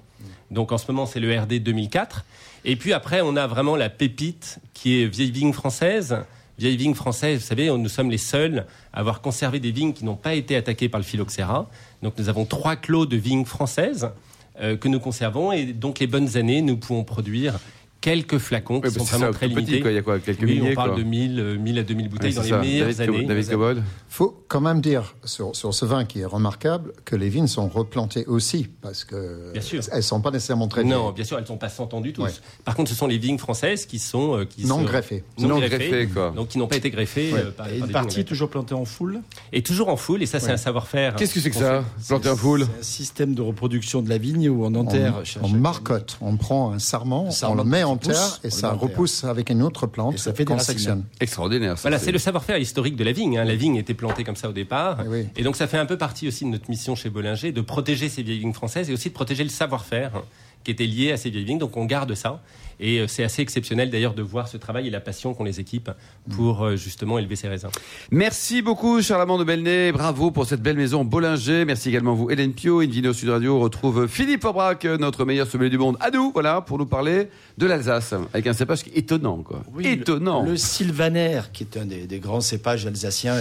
Donc 0.51 0.71
en 0.71 0.77
ce 0.77 0.85
moment, 0.91 1.05
c'est 1.05 1.19
le 1.19 1.35
RD 1.37 1.63
2004. 1.63 2.25
Et 2.65 2.75
puis 2.75 2.93
après, 2.93 3.21
on 3.21 3.35
a 3.35 3.47
vraiment 3.47 3.75
la 3.75 3.89
pépite 3.89 4.59
qui 4.73 5.01
est 5.01 5.07
vieille 5.07 5.31
vigne 5.31 5.53
française. 5.53 6.17
Vieille 6.59 6.77
vigne 6.77 6.93
française, 6.93 7.39
vous 7.39 7.47
savez, 7.47 7.75
nous 7.75 7.89
sommes 7.89 8.11
les 8.11 8.19
seuls 8.19 8.67
à 8.93 8.99
avoir 8.99 9.21
conservé 9.21 9.59
des 9.59 9.71
vignes 9.71 9.93
qui 9.93 10.05
n'ont 10.05 10.15
pas 10.15 10.35
été 10.35 10.55
attaquées 10.55 10.89
par 10.89 10.99
le 10.99 11.05
phylloxéra. 11.05 11.67
Donc 12.03 12.13
nous 12.19 12.29
avons 12.29 12.45
trois 12.45 12.75
clos 12.75 13.07
de 13.07 13.17
vignes 13.17 13.45
françaises 13.45 14.11
euh, 14.59 14.77
que 14.77 14.87
nous 14.87 14.99
conservons. 14.99 15.51
Et 15.51 15.65
donc 15.67 15.99
les 15.99 16.07
bonnes 16.07 16.37
années, 16.37 16.61
nous 16.61 16.77
pouvons 16.77 17.03
produire 17.03 17.57
quelques 18.01 18.37
flacons 18.39 18.81
qui 18.81 18.89
bah, 18.89 18.89
sont 18.89 19.03
vraiment 19.03 19.27
ça, 19.27 19.31
très 19.33 19.47
petit, 19.47 19.55
limités. 19.55 19.79
quoi. 19.81 19.91
Il 19.91 19.95
y 19.95 19.97
a 19.97 20.01
quoi, 20.01 20.19
quelques 20.19 20.41
Oui, 20.41 20.55
milliers, 20.59 20.71
on 20.71 20.75
parle 20.75 20.89
quoi. 20.93 20.99
de 20.99 21.03
1000, 21.03 21.39
euh, 21.39 21.57
1000 21.57 21.79
à 21.79 21.83
2000 21.83 22.09
bouteilles 22.09 22.33
dans 22.33 22.41
les 22.41 22.49
ça. 22.49 22.57
meilleures 22.57 22.87
David, 22.87 23.01
années. 23.15 23.25
David 23.25 23.49
Cobol. 23.49 23.83
faut 24.09 24.43
quand 24.47 24.59
même 24.61 24.81
dire 24.81 25.15
sur, 25.23 25.55
sur 25.55 25.73
ce 25.73 25.85
vin 25.85 26.03
qui 26.05 26.19
est 26.21 26.25
remarquable 26.25 26.93
que 27.05 27.15
les 27.15 27.29
vignes 27.29 27.47
sont 27.47 27.67
replantées 27.69 28.25
aussi 28.25 28.67
parce 28.81 29.03
que 29.05 29.51
Bien 29.53 29.61
sûr. 29.61 29.81
elles 29.91 30.03
sont 30.03 30.19
pas 30.19 30.31
nécessairement 30.31 30.67
très 30.67 30.83
Non, 30.83 31.11
bien 31.11 31.23
sûr, 31.23 31.37
elles 31.37 31.45
sont 31.47 31.57
pas 31.57 31.69
100 31.69 31.93
ans 31.93 32.01
du 32.01 32.11
tout. 32.11 32.23
Ouais. 32.23 32.31
Par 32.65 32.75
contre, 32.75 32.89
ce 32.89 32.95
sont 32.95 33.07
les 33.07 33.17
vignes 33.19 33.37
françaises 33.37 33.85
qui 33.85 33.99
sont 33.99 34.37
euh, 34.39 34.45
qui 34.45 34.65
non 34.65 34.79
se- 34.79 34.85
greffées. 34.85 35.23
non, 35.39 35.47
Non 35.49 35.59
greffées, 35.59 35.77
greffées, 35.89 36.07
quoi. 36.07 36.33
donc 36.35 36.47
qui 36.49 36.57
n'ont 36.57 36.67
pas 36.67 36.77
été 36.77 36.89
greffées 36.89 37.31
Ouais. 37.33 37.39
euh, 37.39 37.51
par, 37.51 37.67
Et 37.71 37.77
par 37.77 37.87
une 37.87 37.93
partie 37.93 38.15
vignes 38.17 38.25
toujours 38.25 38.49
plantée 38.49 38.73
en 38.73 38.85
foule. 38.85 39.21
Et 39.53 39.61
toujours 39.61 39.89
en 39.89 39.95
foule, 39.95 40.23
et 40.23 40.25
ça, 40.25 40.39
c'est 40.39 40.51
un 40.51 40.57
savoir-faire. 40.57 41.15
Qu'est-ce 41.15 41.33
que 41.35 41.39
c'est 41.39 41.51
que 41.51 41.55
ça 41.55 41.83
Planter 42.07 42.29
un 42.29 42.35
foule 42.35 42.65
C'est 42.73 42.79
un 42.79 42.83
système 42.83 43.35
de 43.35 43.41
reproduction 43.43 44.01
de 44.01 44.09
la 44.09 44.17
vigne 44.17 44.49
où 44.49 44.65
on 44.65 44.73
enterre. 44.75 45.21
On, 45.43 45.49
marcotte, 45.49 46.17
on 46.21 46.35
prend 46.37 46.71
un 46.71 46.79
sarment, 46.79 47.27
Un 47.27 47.31
sarment 47.31 47.61
on 47.61 47.63
le 47.63 47.69
met 47.69 47.83
en 47.91 47.97
terre 47.97 48.39
et 48.43 48.49
ça 48.49 48.71
repousse 48.71 49.23
avec 49.23 49.49
une 49.49 49.61
autre 49.63 49.87
plante 49.87 50.15
Et 50.15 50.17
ça 50.17 50.33
fait 50.33 50.45
des 50.45 50.57
sectionne. 50.59 51.03
Extraordinaire. 51.19 51.77
ça, 51.77 51.83
Voilà, 51.83 51.99
c'est 51.99 52.11
le 52.11 52.19
savoir-faire 52.19 52.57
historique 52.57 52.95
de 52.95 53.03
la 53.03 53.11
vigne. 53.11 53.37
hein. 53.37 53.43
La 53.43 53.55
vigne 53.55 53.75
était 53.75 53.93
plantée 53.93 54.23
comme 54.23 54.35
ça 54.35 54.49
au 54.49 54.53
départ. 54.53 54.99
Eh 55.05 55.07
oui. 55.07 55.27
Et 55.35 55.43
donc, 55.43 55.55
ça 55.55 55.67
fait 55.67 55.77
un 55.77 55.85
peu 55.85 55.97
partie 55.97 56.27
aussi 56.27 56.45
de 56.45 56.49
notre 56.49 56.69
mission 56.69 56.95
chez 56.95 57.09
Bollinger 57.09 57.51
de 57.51 57.61
protéger 57.61 58.09
ces 58.09 58.23
vieilles 58.23 58.39
vignes 58.39 58.53
françaises 58.53 58.89
et 58.89 58.93
aussi 58.93 59.09
de 59.09 59.13
protéger 59.13 59.43
le 59.43 59.49
savoir-faire 59.49 60.15
hein, 60.15 60.23
qui 60.63 60.71
était 60.71 60.85
lié 60.85 61.11
à 61.11 61.17
ces 61.17 61.29
vieilles 61.29 61.45
vignes. 61.45 61.59
Donc, 61.59 61.77
on 61.77 61.85
garde 61.85 62.13
ça. 62.15 62.41
Et 62.81 62.99
euh, 62.99 63.07
c'est 63.07 63.23
assez 63.23 63.41
exceptionnel 63.41 63.89
d'ailleurs 63.91 64.13
de 64.15 64.21
voir 64.23 64.47
ce 64.47 64.57
travail 64.57 64.87
et 64.87 64.89
la 64.89 64.99
passion 64.99 65.33
qu'ont 65.33 65.43
les 65.43 65.59
équipes 65.59 65.91
pour 66.35 66.63
euh, 66.63 66.75
justement 66.75 67.19
élever 67.19 67.35
ces 67.35 67.47
raisins. 67.47 67.69
Merci 68.09 68.61
beaucoup, 68.61 69.01
Charlemagne 69.01 69.39
de 69.39 69.43
Belnay. 69.43 69.91
Bravo 69.91 70.31
pour 70.31 70.45
cette 70.47 70.61
belle 70.61 70.77
maison 70.77 71.05
Bollinger. 71.05 71.63
Merci 71.65 71.89
également 71.89 72.11
à 72.11 72.15
vous, 72.15 72.29
Hélène 72.31 72.53
Pio. 72.53 72.79
Invino 72.81 73.13
Sud 73.13 73.29
Radio 73.29 73.59
retrouve 73.59 74.07
Philippe 74.07 74.43
Aubrac, 74.45 74.83
notre 74.85 75.25
meilleur 75.25 75.47
sommelier 75.47 75.69
du 75.69 75.77
monde, 75.77 75.95
à 75.99 76.09
nous, 76.09 76.31
voilà, 76.33 76.61
pour 76.61 76.77
nous 76.79 76.87
parler 76.87 77.29
de 77.57 77.65
l'Alsace. 77.67 78.13
Avec 78.33 78.47
un 78.47 78.53
cépage 78.53 78.81
étonnant, 78.95 79.37
quoi. 79.43 79.61
Oui, 79.73 79.83
le- 79.83 79.91
étonnant. 79.91 80.43
Le, 80.43 80.57
Sylvaner, 80.57 81.41
qui 81.53 81.63
est 81.63 81.77
un 81.77 81.85
des, 81.85 82.07
des 82.07 82.19
grands 82.19 82.41
cépages 82.41 82.87
alsaciens, 82.87 83.35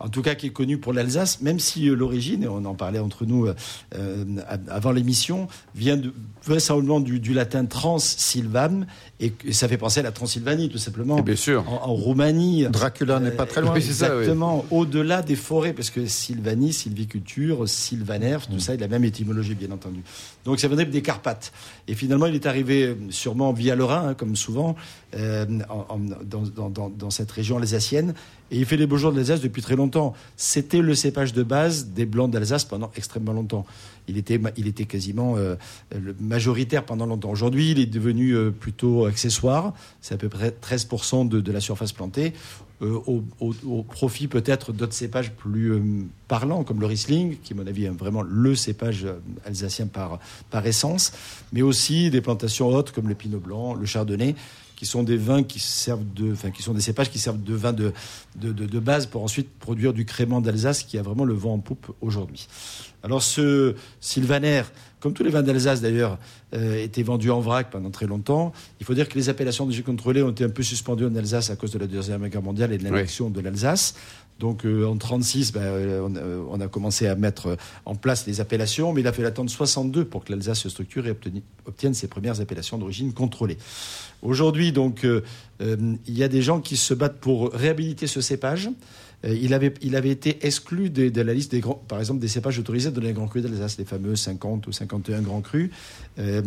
en 0.00 0.08
tout 0.08 0.22
cas 0.22 0.34
qui 0.34 0.46
est 0.46 0.50
connu 0.52 0.78
pour 0.78 0.94
l'Alsace, 0.94 1.42
même 1.42 1.58
si 1.58 1.88
euh, 1.88 1.94
l'origine, 1.94 2.44
et 2.44 2.48
on 2.48 2.64
en 2.64 2.74
parlait 2.74 2.98
entre 2.98 3.26
nous 3.26 3.46
euh, 3.94 4.24
avant 4.68 4.92
l'émission, 4.92 5.48
vient 5.74 5.96
de, 5.98 6.14
vraisemblablement 6.44 7.00
du, 7.00 7.20
du 7.20 7.34
latin 7.34 7.66
trans 7.66 7.98
them 8.80 8.88
et, 9.20 9.32
ça 9.52 9.66
fait 9.68 9.78
penser 9.78 10.00
à 10.00 10.02
la 10.04 10.12
Transylvanie, 10.12 10.68
tout 10.68 10.78
simplement. 10.78 11.18
Et 11.18 11.22
bien 11.22 11.36
sûr. 11.36 11.64
En, 11.68 11.88
en 11.88 11.94
Roumanie. 11.94 12.66
Dracula 12.70 13.18
n'est 13.20 13.30
pas 13.32 13.46
très 13.46 13.60
loin. 13.60 13.72
Oui. 13.72 13.78
Exactement, 13.78 14.64
au-delà 14.70 15.22
des 15.22 15.34
forêts, 15.36 15.72
parce 15.72 15.90
que 15.90 16.06
Sylvanie, 16.06 16.72
sylviculture, 16.72 17.68
Sylvaner, 17.68 18.38
tout 18.50 18.60
ça, 18.60 18.74
il 18.74 18.82
a 18.82 18.86
la 18.86 18.88
même 18.88 19.04
étymologie, 19.04 19.54
bien 19.54 19.70
entendu. 19.72 20.00
Donc 20.44 20.60
ça 20.60 20.68
venait 20.68 20.84
des 20.84 21.02
Carpates. 21.02 21.52
Et 21.88 21.94
finalement, 21.94 22.26
il 22.26 22.34
est 22.34 22.46
arrivé 22.46 22.84
euh, 22.86 22.94
sûrement 23.10 23.52
via 23.52 23.74
le 23.74 23.84
Rhin, 23.84 24.08
hein, 24.10 24.14
comme 24.14 24.36
souvent, 24.36 24.76
euh, 25.16 25.44
en- 25.68 25.86
en- 25.94 25.98
dans, 25.98 26.42
dans- 26.42 26.70
dans- 26.70 26.88
dans 26.88 27.10
cette 27.10 27.30
région 27.30 27.58
alsacienne. 27.58 28.14
Et 28.50 28.58
il 28.58 28.64
fait 28.64 28.78
les 28.78 28.86
beaux 28.86 28.96
jours 28.96 29.12
de 29.12 29.16
l'Alsace 29.18 29.40
depuis 29.42 29.60
très 29.60 29.76
longtemps. 29.76 30.14
C'était 30.38 30.80
le 30.80 30.94
cépage 30.94 31.34
de 31.34 31.42
base 31.42 31.88
des 31.88 32.06
Blancs 32.06 32.30
d'Alsace 32.30 32.64
pendant 32.64 32.90
extrêmement 32.96 33.32
longtemps. 33.32 33.66
Il 34.06 34.16
était, 34.16 34.40
il 34.56 34.66
était 34.66 34.86
quasiment 34.86 35.34
euh, 35.36 35.54
majoritaire 36.20 36.84
pendant 36.84 37.04
longtemps. 37.06 37.30
Aujourd'hui, 37.30 37.72
il 37.72 37.78
est 37.78 37.86
devenu 37.86 38.32
euh, 38.34 38.50
plutôt 38.50 39.07
accessoire. 39.08 39.74
C'est 40.00 40.14
à 40.14 40.18
peu 40.18 40.28
près 40.28 40.50
13% 40.50 41.28
de, 41.28 41.40
de 41.40 41.52
la 41.52 41.60
surface 41.60 41.92
plantée. 41.92 42.32
euh, 42.80 43.00
au 43.40 43.82
profit 43.82 44.28
peut-être 44.28 44.72
d'autres 44.72 44.92
cépages 44.94 45.32
plus 45.32 45.72
euh, 45.72 45.82
parlants, 46.28 46.62
comme 46.62 46.80
le 46.80 46.86
Riesling, 46.86 47.36
qui, 47.42 47.52
à 47.52 47.56
mon 47.56 47.66
avis, 47.66 47.86
est 47.86 47.88
vraiment 47.88 48.22
le 48.22 48.54
cépage 48.54 49.04
euh, 49.04 49.18
alsacien 49.44 49.86
par, 49.86 50.20
par 50.50 50.64
essence, 50.66 51.12
mais 51.52 51.62
aussi 51.62 52.10
des 52.10 52.20
plantations 52.20 52.68
hautes 52.68 52.92
comme 52.92 53.08
le 53.08 53.14
Pinot 53.14 53.40
Blanc, 53.40 53.74
le 53.74 53.84
Chardonnay, 53.84 54.36
qui 54.78 54.86
sont 54.86 55.02
des 55.02 55.16
vins 55.16 55.42
qui 55.42 55.58
servent 55.58 56.04
de, 56.14 56.30
enfin, 56.32 56.52
qui 56.52 56.62
sont 56.62 56.72
des 56.72 56.80
cépages 56.80 57.10
qui 57.10 57.18
servent 57.18 57.42
de 57.42 57.54
vin 57.54 57.72
de, 57.72 57.92
de, 58.36 58.52
de- 58.52 58.64
de 58.66 58.78
base 58.78 59.06
pour 59.06 59.24
ensuite 59.24 59.48
produire 59.58 59.92
du 59.92 60.04
crément 60.04 60.40
d'Alsace, 60.40 60.84
qui 60.84 60.96
a 60.98 61.02
vraiment 61.02 61.24
le 61.24 61.34
vent 61.34 61.54
en 61.54 61.58
poupe 61.58 61.90
aujourd'hui. 62.00 62.46
Alors 63.02 63.20
ce 63.22 63.74
Sylvaner, 64.00 64.62
comme 65.00 65.14
tous 65.14 65.24
les 65.24 65.30
vins 65.30 65.42
d'Alsace 65.42 65.80
d'ailleurs, 65.80 66.16
euh, 66.54 66.80
étaient 66.82 67.02
vendus 67.02 67.30
en 67.32 67.40
vrac 67.40 67.70
pendant 67.70 67.90
très 67.90 68.06
longtemps. 68.06 68.52
Il 68.78 68.86
faut 68.86 68.94
dire 68.94 69.08
que 69.08 69.14
les 69.18 69.28
appellations 69.28 69.66
de 69.66 69.72
jus 69.72 69.82
contrôlés 69.82 70.22
ont 70.22 70.30
été 70.30 70.44
un 70.44 70.48
peu 70.48 70.62
suspendues 70.62 71.06
en 71.06 71.14
Alsace 71.16 71.50
à 71.50 71.56
cause 71.56 71.72
de 71.72 71.78
la 71.80 71.88
Deuxième 71.88 72.26
Guerre 72.28 72.42
mondiale 72.42 72.72
et 72.72 72.78
de 72.78 72.84
l'annexion 72.84 73.30
de 73.30 73.40
l'Alsace. 73.40 73.94
Donc 74.38 74.64
euh, 74.64 74.84
en 74.86 74.96
36, 74.96 75.52
ben, 75.52 75.60
euh, 75.62 76.00
on, 76.08 76.14
euh, 76.14 76.42
on 76.50 76.60
a 76.60 76.68
commencé 76.68 77.06
à 77.08 77.16
mettre 77.16 77.56
en 77.84 77.94
place 77.96 78.26
les 78.26 78.40
appellations, 78.40 78.92
mais 78.92 79.00
il 79.00 79.06
a 79.08 79.12
fallu 79.12 79.26
attendre 79.26 79.50
62 79.50 80.04
pour 80.04 80.24
que 80.24 80.32
l'Alsace 80.32 80.60
se 80.60 80.68
structure 80.68 81.06
et 81.06 81.10
obteni- 81.12 81.42
obtienne 81.66 81.92
ses 81.94 82.06
premières 82.06 82.40
appellations 82.40 82.78
d'origine 82.78 83.12
contrôlée. 83.12 83.58
Aujourd'hui, 84.22 84.72
donc, 84.72 85.04
euh, 85.04 85.22
il 85.60 86.16
y 86.18 86.22
a 86.22 86.28
des 86.28 86.42
gens 86.42 86.60
qui 86.60 86.76
se 86.76 86.94
battent 86.94 87.18
pour 87.20 87.52
réhabiliter 87.52 88.06
ce 88.06 88.20
cépage. 88.20 88.70
Euh, 89.24 89.36
il, 89.40 89.52
avait, 89.54 89.74
il 89.82 89.96
avait 89.96 90.10
été 90.10 90.46
exclu 90.46 90.90
de, 90.90 91.08
de 91.08 91.20
la 91.22 91.34
liste 91.34 91.50
des 91.50 91.58
grands, 91.58 91.74
par 91.88 91.98
exemple, 91.98 92.20
des 92.20 92.28
cépages 92.28 92.56
autorisés 92.60 92.92
dans 92.92 93.00
les 93.00 93.12
grands 93.12 93.26
crus 93.26 93.42
d'Alsace, 93.42 93.76
les 93.78 93.84
fameux 93.84 94.14
50 94.14 94.64
ou 94.68 94.72
51 94.72 95.22
grands 95.22 95.40
crus. 95.40 95.70
Euh, 96.20 96.42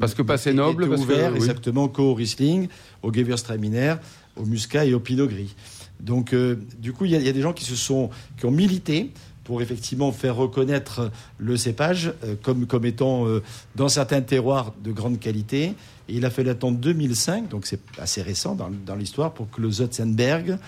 Parce 0.00 0.14
que 0.14 0.22
pas 0.22 0.34
assez 0.34 0.50
était 0.50 0.56
noble, 0.56 0.88
parce 0.88 1.02
que- 1.02 1.04
ouvert 1.12 1.30
oui. 1.30 1.36
exactement 1.36 1.86
qu'au 1.86 2.14
Riesling, 2.14 2.66
au 3.04 3.12
Gewürztraminer, 3.12 3.94
au 4.34 4.44
Muscat 4.44 4.84
et 4.86 4.94
au 4.94 4.98
Pinot 5.00 5.28
Gris. 5.28 5.54
Donc, 6.00 6.32
euh, 6.32 6.56
du 6.78 6.92
coup, 6.92 7.04
il 7.04 7.12
y, 7.12 7.28
a- 7.28 7.32
des 7.32 7.40
gens 7.40 7.52
qui 7.52 7.64
se 7.64 7.76
sont, 7.76 8.10
qui 8.38 8.46
ont 8.46 8.50
milité 8.50 9.10
pour 9.44 9.62
effectivement 9.62 10.10
faire 10.12 10.36
reconnaître 10.36 11.10
le 11.38 11.56
cépage 11.56 12.12
euh, 12.24 12.34
comme, 12.42 12.66
comme 12.66 12.84
étant 12.84 13.26
euh, 13.26 13.42
dans 13.76 13.88
certains 13.88 14.20
terroirs 14.20 14.72
de 14.82 14.92
grande 14.92 15.18
qualité. 15.20 15.74
Il 16.08 16.24
a 16.24 16.30
fallu 16.30 16.50
attendre 16.50 16.78
2005, 16.78 17.48
donc 17.48 17.66
c'est 17.66 17.80
assez 17.98 18.22
récent 18.22 18.54
dans, 18.54 18.94
l'histoire, 18.94 19.34
pour 19.34 19.50
que 19.50 19.60
le 19.60 19.70
Zotzenberg, 19.70 20.58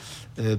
euh, 0.41 0.57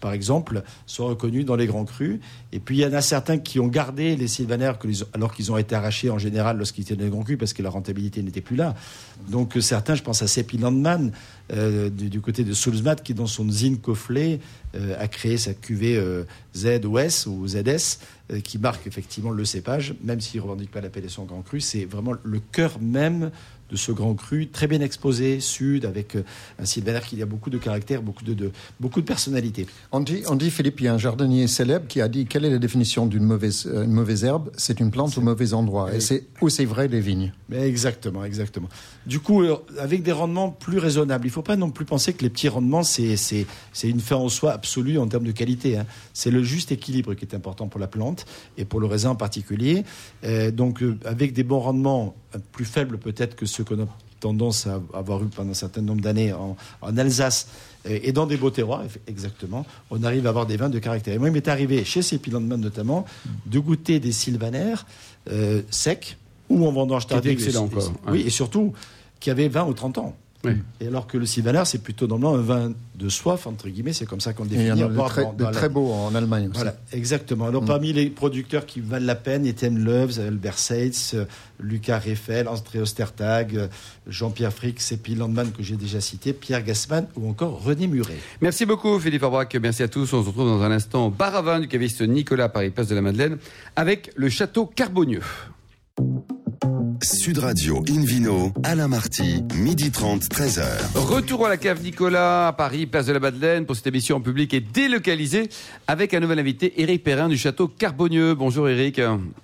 par 0.00 0.12
exemple, 0.12 0.62
soit 0.86 1.08
reconnu 1.08 1.42
dans 1.42 1.56
les 1.56 1.66
grands 1.66 1.84
crus. 1.84 2.20
Et 2.52 2.60
puis 2.60 2.78
il 2.78 2.80
y 2.80 2.86
en 2.86 2.92
a 2.92 3.00
certains 3.00 3.38
qui 3.38 3.58
ont 3.58 3.66
gardé 3.66 4.14
les 4.14 4.28
sylvanaires 4.28 4.78
alors 5.14 5.34
qu'ils 5.34 5.50
ont 5.50 5.56
été 5.56 5.74
arrachés 5.74 6.10
en 6.10 6.18
général 6.18 6.58
lorsqu'ils 6.58 6.82
étaient 6.82 6.96
dans 6.96 7.04
les 7.04 7.10
grands 7.10 7.24
crus 7.24 7.38
parce 7.38 7.52
que 7.52 7.62
la 7.62 7.70
rentabilité 7.70 8.22
n'était 8.22 8.40
plus 8.40 8.56
là. 8.56 8.76
Donc 9.28 9.56
euh, 9.56 9.60
certains, 9.60 9.96
je 9.96 10.02
pense 10.02 10.22
à 10.22 10.28
Seppi 10.28 10.58
Landman, 10.58 11.10
euh, 11.52 11.90
du, 11.90 12.20
côté 12.20 12.44
de 12.44 12.52
Sulzmat, 12.52 12.96
qui 12.96 13.14
dans 13.14 13.26
son 13.26 13.50
Zine 13.50 13.78
Cofflet 13.78 14.38
a 15.00 15.08
créé 15.08 15.36
sa 15.36 15.52
cuvée 15.52 16.00
ZOS 16.54 17.26
ou 17.26 17.48
ZS, 17.48 17.98
qui 18.44 18.58
marque 18.58 18.86
effectivement 18.86 19.32
le 19.32 19.44
cépage, 19.44 19.96
même 20.04 20.20
s'il 20.20 20.38
ne 20.38 20.44
revendique 20.44 20.70
pas 20.70 20.80
l'appellation 20.80 21.24
Grand 21.24 21.42
Cru, 21.42 21.60
c'est 21.60 21.84
vraiment 21.86 22.12
le 22.22 22.38
cœur 22.38 22.80
même 22.80 23.32
de 23.70 23.76
ce 23.76 23.92
Grand 23.92 24.14
Cru, 24.14 24.48
très 24.48 24.66
bien 24.66 24.80
exposé, 24.80 25.40
sud, 25.40 25.84
avec 25.84 26.16
euh, 26.16 26.24
un 26.58 26.64
sylvaner 26.64 27.00
qui 27.06 27.20
a 27.22 27.26
beaucoup 27.26 27.50
de 27.50 27.58
caractère, 27.58 28.02
beaucoup 28.02 28.24
de, 28.24 28.34
de- 28.34 28.50
beaucoup 28.80 29.00
de 29.00 29.06
personnalité. 29.06 29.66
On 29.92 30.00
dit, 30.00 30.22
on 30.28 30.34
dit, 30.36 30.50
Philippe, 30.50 30.80
il 30.80 30.84
y 30.84 30.88
a 30.88 30.94
un 30.94 30.98
jardinier 30.98 31.46
célèbre 31.46 31.86
qui 31.86 32.00
a 32.00 32.08
dit 32.08 32.26
quelle 32.26 32.44
est 32.44 32.50
la 32.50 32.58
définition 32.58 33.06
d'une 33.06 33.24
mauvaise, 33.24 33.66
euh, 33.66 33.84
une 33.84 33.92
mauvaise 33.92 34.24
herbe? 34.24 34.50
C'est 34.56 34.80
une 34.80 34.90
plante 34.90 35.16
au 35.16 35.20
mauvais 35.20 35.52
endroit. 35.52 35.94
Et 35.94 36.00
c'est 36.00 36.26
où 36.40 36.48
c'est 36.48 36.64
vrai 36.64 36.88
des 36.88 37.00
vignes? 37.00 37.32
Mais 37.48 37.68
exactement, 37.68 38.24
exactement. 38.24 38.68
Du 39.06 39.20
coup, 39.20 39.42
euh, 39.42 39.56
avec 39.78 40.02
des 40.02 40.12
rendements 40.12 40.50
plus 40.50 40.78
raisonnables, 40.78 41.24
il 41.26 41.28
ne 41.28 41.32
faut 41.32 41.42
pas 41.42 41.56
non 41.56 41.70
plus 41.70 41.84
penser 41.84 42.12
que 42.12 42.22
les 42.22 42.30
petits 42.30 42.48
rendements, 42.48 42.82
c'est, 42.82 43.16
c'est, 43.16 43.46
c'est 43.72 43.88
une 43.88 44.00
fin 44.00 44.16
en 44.16 44.28
soi 44.28 44.52
absolue 44.52 44.98
en 44.98 45.06
termes 45.08 45.24
de 45.24 45.32
qualité. 45.32 45.76
hein. 45.78 45.86
C'est 46.12 46.30
le 46.30 46.42
juste 46.42 46.72
équilibre 46.72 47.14
qui 47.14 47.24
est 47.24 47.34
important 47.34 47.68
pour 47.68 47.80
la 47.80 47.86
plante 47.86 48.24
et 48.58 48.64
pour 48.64 48.80
le 48.80 48.86
raisin 48.86 49.10
en 49.10 49.16
particulier. 49.16 49.84
Euh, 50.24 50.50
donc, 50.50 50.82
euh, 50.82 50.98
avec 51.04 51.32
des 51.32 51.44
bons 51.44 51.60
rendements 51.60 52.14
plus 52.52 52.64
faibles 52.64 52.98
peut-être 52.98 53.34
que 53.36 53.46
ceux 53.46 53.64
qu'on 53.64 53.82
a 53.82 53.86
tendance 54.20 54.66
à 54.66 54.80
avoir 54.92 55.22
eu 55.22 55.26
pendant 55.26 55.50
un 55.52 55.54
certain 55.54 55.80
nombre 55.80 56.02
d'années 56.02 56.32
en, 56.32 56.56
en 56.82 56.96
Alsace 56.98 57.48
et 57.86 58.12
dans 58.12 58.26
des 58.26 58.36
beaux 58.36 58.50
terroirs, 58.50 58.82
exactement, 59.06 59.64
on 59.90 60.02
arrive 60.02 60.26
à 60.26 60.28
avoir 60.28 60.44
des 60.44 60.58
vins 60.58 60.68
de 60.68 60.78
caractère. 60.78 61.14
Et 61.14 61.18
moi, 61.18 61.28
il 61.28 61.32
m'est 61.32 61.48
arrivé, 61.48 61.82
chez 61.84 62.02
ces 62.02 62.20
Landman 62.30 62.60
notamment, 62.60 63.06
de 63.46 63.58
goûter 63.58 63.98
des 64.00 64.12
sylvanaires 64.12 64.86
euh, 65.30 65.62
secs 65.70 66.18
ou 66.50 66.66
en 66.66 66.72
vendange 66.72 67.06
tardive. 67.06 67.32
excellents, 67.32 67.66
Et- 67.68 67.70
quoi. 67.70 67.84
et- 67.84 68.10
Oui, 68.10 68.20
et 68.26 68.30
surtout 68.30 68.74
qui 69.18 69.30
avaient 69.30 69.48
20 69.48 69.64
ou 69.64 69.72
30 69.72 69.96
ans. 69.98 70.14
Oui. 70.42 70.52
Et 70.80 70.86
alors 70.86 71.06
que 71.06 71.18
le 71.18 71.26
sylvaner, 71.26 71.62
c'est 71.66 71.82
plutôt 71.82 72.06
normalement 72.06 72.38
un 72.38 72.40
vin 72.42 72.72
de 72.94 73.08
soif, 73.10 73.46
entre 73.46 73.68
guillemets, 73.68 73.92
c'est 73.92 74.06
comme 74.06 74.20
ça 74.20 74.32
qu'on 74.32 74.44
le 74.44 74.52
Et 74.52 74.54
il 74.54 74.60
y 74.60 74.64
définit. 74.64 74.84
en 74.84 74.86
a 74.86 74.88
de 75.04 75.08
très, 75.08 75.22
dans- 75.22 75.32
de 75.34 75.38
dans 75.38 75.44
la- 75.46 75.50
très 75.52 75.68
beaux 75.68 75.92
en 75.92 76.14
Allemagne 76.14 76.44
aussi. 76.48 76.54
voilà, 76.54 76.76
exactement. 76.92 77.46
Alors, 77.46 77.62
parmi 77.64 77.92
les 77.92 78.06
producteurs 78.08 78.64
qui 78.64 78.80
valent 78.80 79.04
la 79.04 79.16
peine, 79.16 79.46
Etienne 79.46 79.78
Loves, 79.84 80.18
Albert 80.18 80.56
Seitz, 80.58 81.12
euh, 81.12 81.24
Lucas 81.58 81.98
Reffel, 81.98 82.48
André 82.48 82.80
Ostertag, 82.80 83.54
euh, 83.54 83.68
Jean-Pierre 84.06 84.52
Frick, 84.52 84.80
Seppi 84.80 85.14
Landman, 85.14 85.52
que 85.52 85.62
j'ai 85.62 85.76
déjà 85.76 86.00
cité, 86.00 86.32
Pierre 86.32 86.64
Gassman 86.64 87.06
ou 87.16 87.28
encore 87.28 87.62
René 87.62 87.86
Muret. 87.86 88.16
Merci 88.40 88.64
beaucoup 88.64 88.98
Philippe 88.98 89.22
Arbrac, 89.24 89.54
merci 89.60 89.82
à 89.82 89.88
tous. 89.88 90.10
On 90.14 90.22
se 90.22 90.28
retrouve 90.28 90.46
dans 90.48 90.62
un 90.62 90.70
instant 90.70 91.08
au 91.08 91.10
bar 91.10 91.34
à 91.36 91.42
vin 91.42 91.60
du 91.60 91.68
caviste 91.68 92.00
Nicolas 92.00 92.48
Paris 92.48 92.70
Place 92.70 92.88
de 92.88 92.94
la 92.94 93.02
Madeleine 93.02 93.36
avec 93.76 94.10
le 94.16 94.30
château 94.30 94.64
Carbonieux. 94.64 95.20
Sud 97.02 97.38
Radio 97.38 97.82
Invino, 97.88 98.52
Alain 98.62 98.88
Marty, 98.88 99.42
midi 99.54 99.90
30, 99.90 100.24
13h. 100.24 100.62
Retour 100.94 101.46
à 101.46 101.48
la 101.48 101.56
cave 101.56 101.82
Nicolas 101.82 102.48
à 102.48 102.52
Paris, 102.52 102.84
place 102.84 103.06
de 103.06 103.14
la 103.14 103.20
Madeleine 103.20 103.64
pour 103.64 103.74
cette 103.74 103.86
émission 103.86 104.16
en 104.16 104.20
public 104.20 104.52
et 104.52 104.60
délocalisée 104.60 105.48
avec 105.86 106.12
un 106.12 106.20
nouvel 106.20 106.38
invité, 106.40 106.78
Éric 106.82 107.02
Perrin 107.02 107.28
du 107.28 107.38
château 107.38 107.68
Carbonieux. 107.68 108.34
Bonjour 108.34 108.68
Éric. 108.68 109.00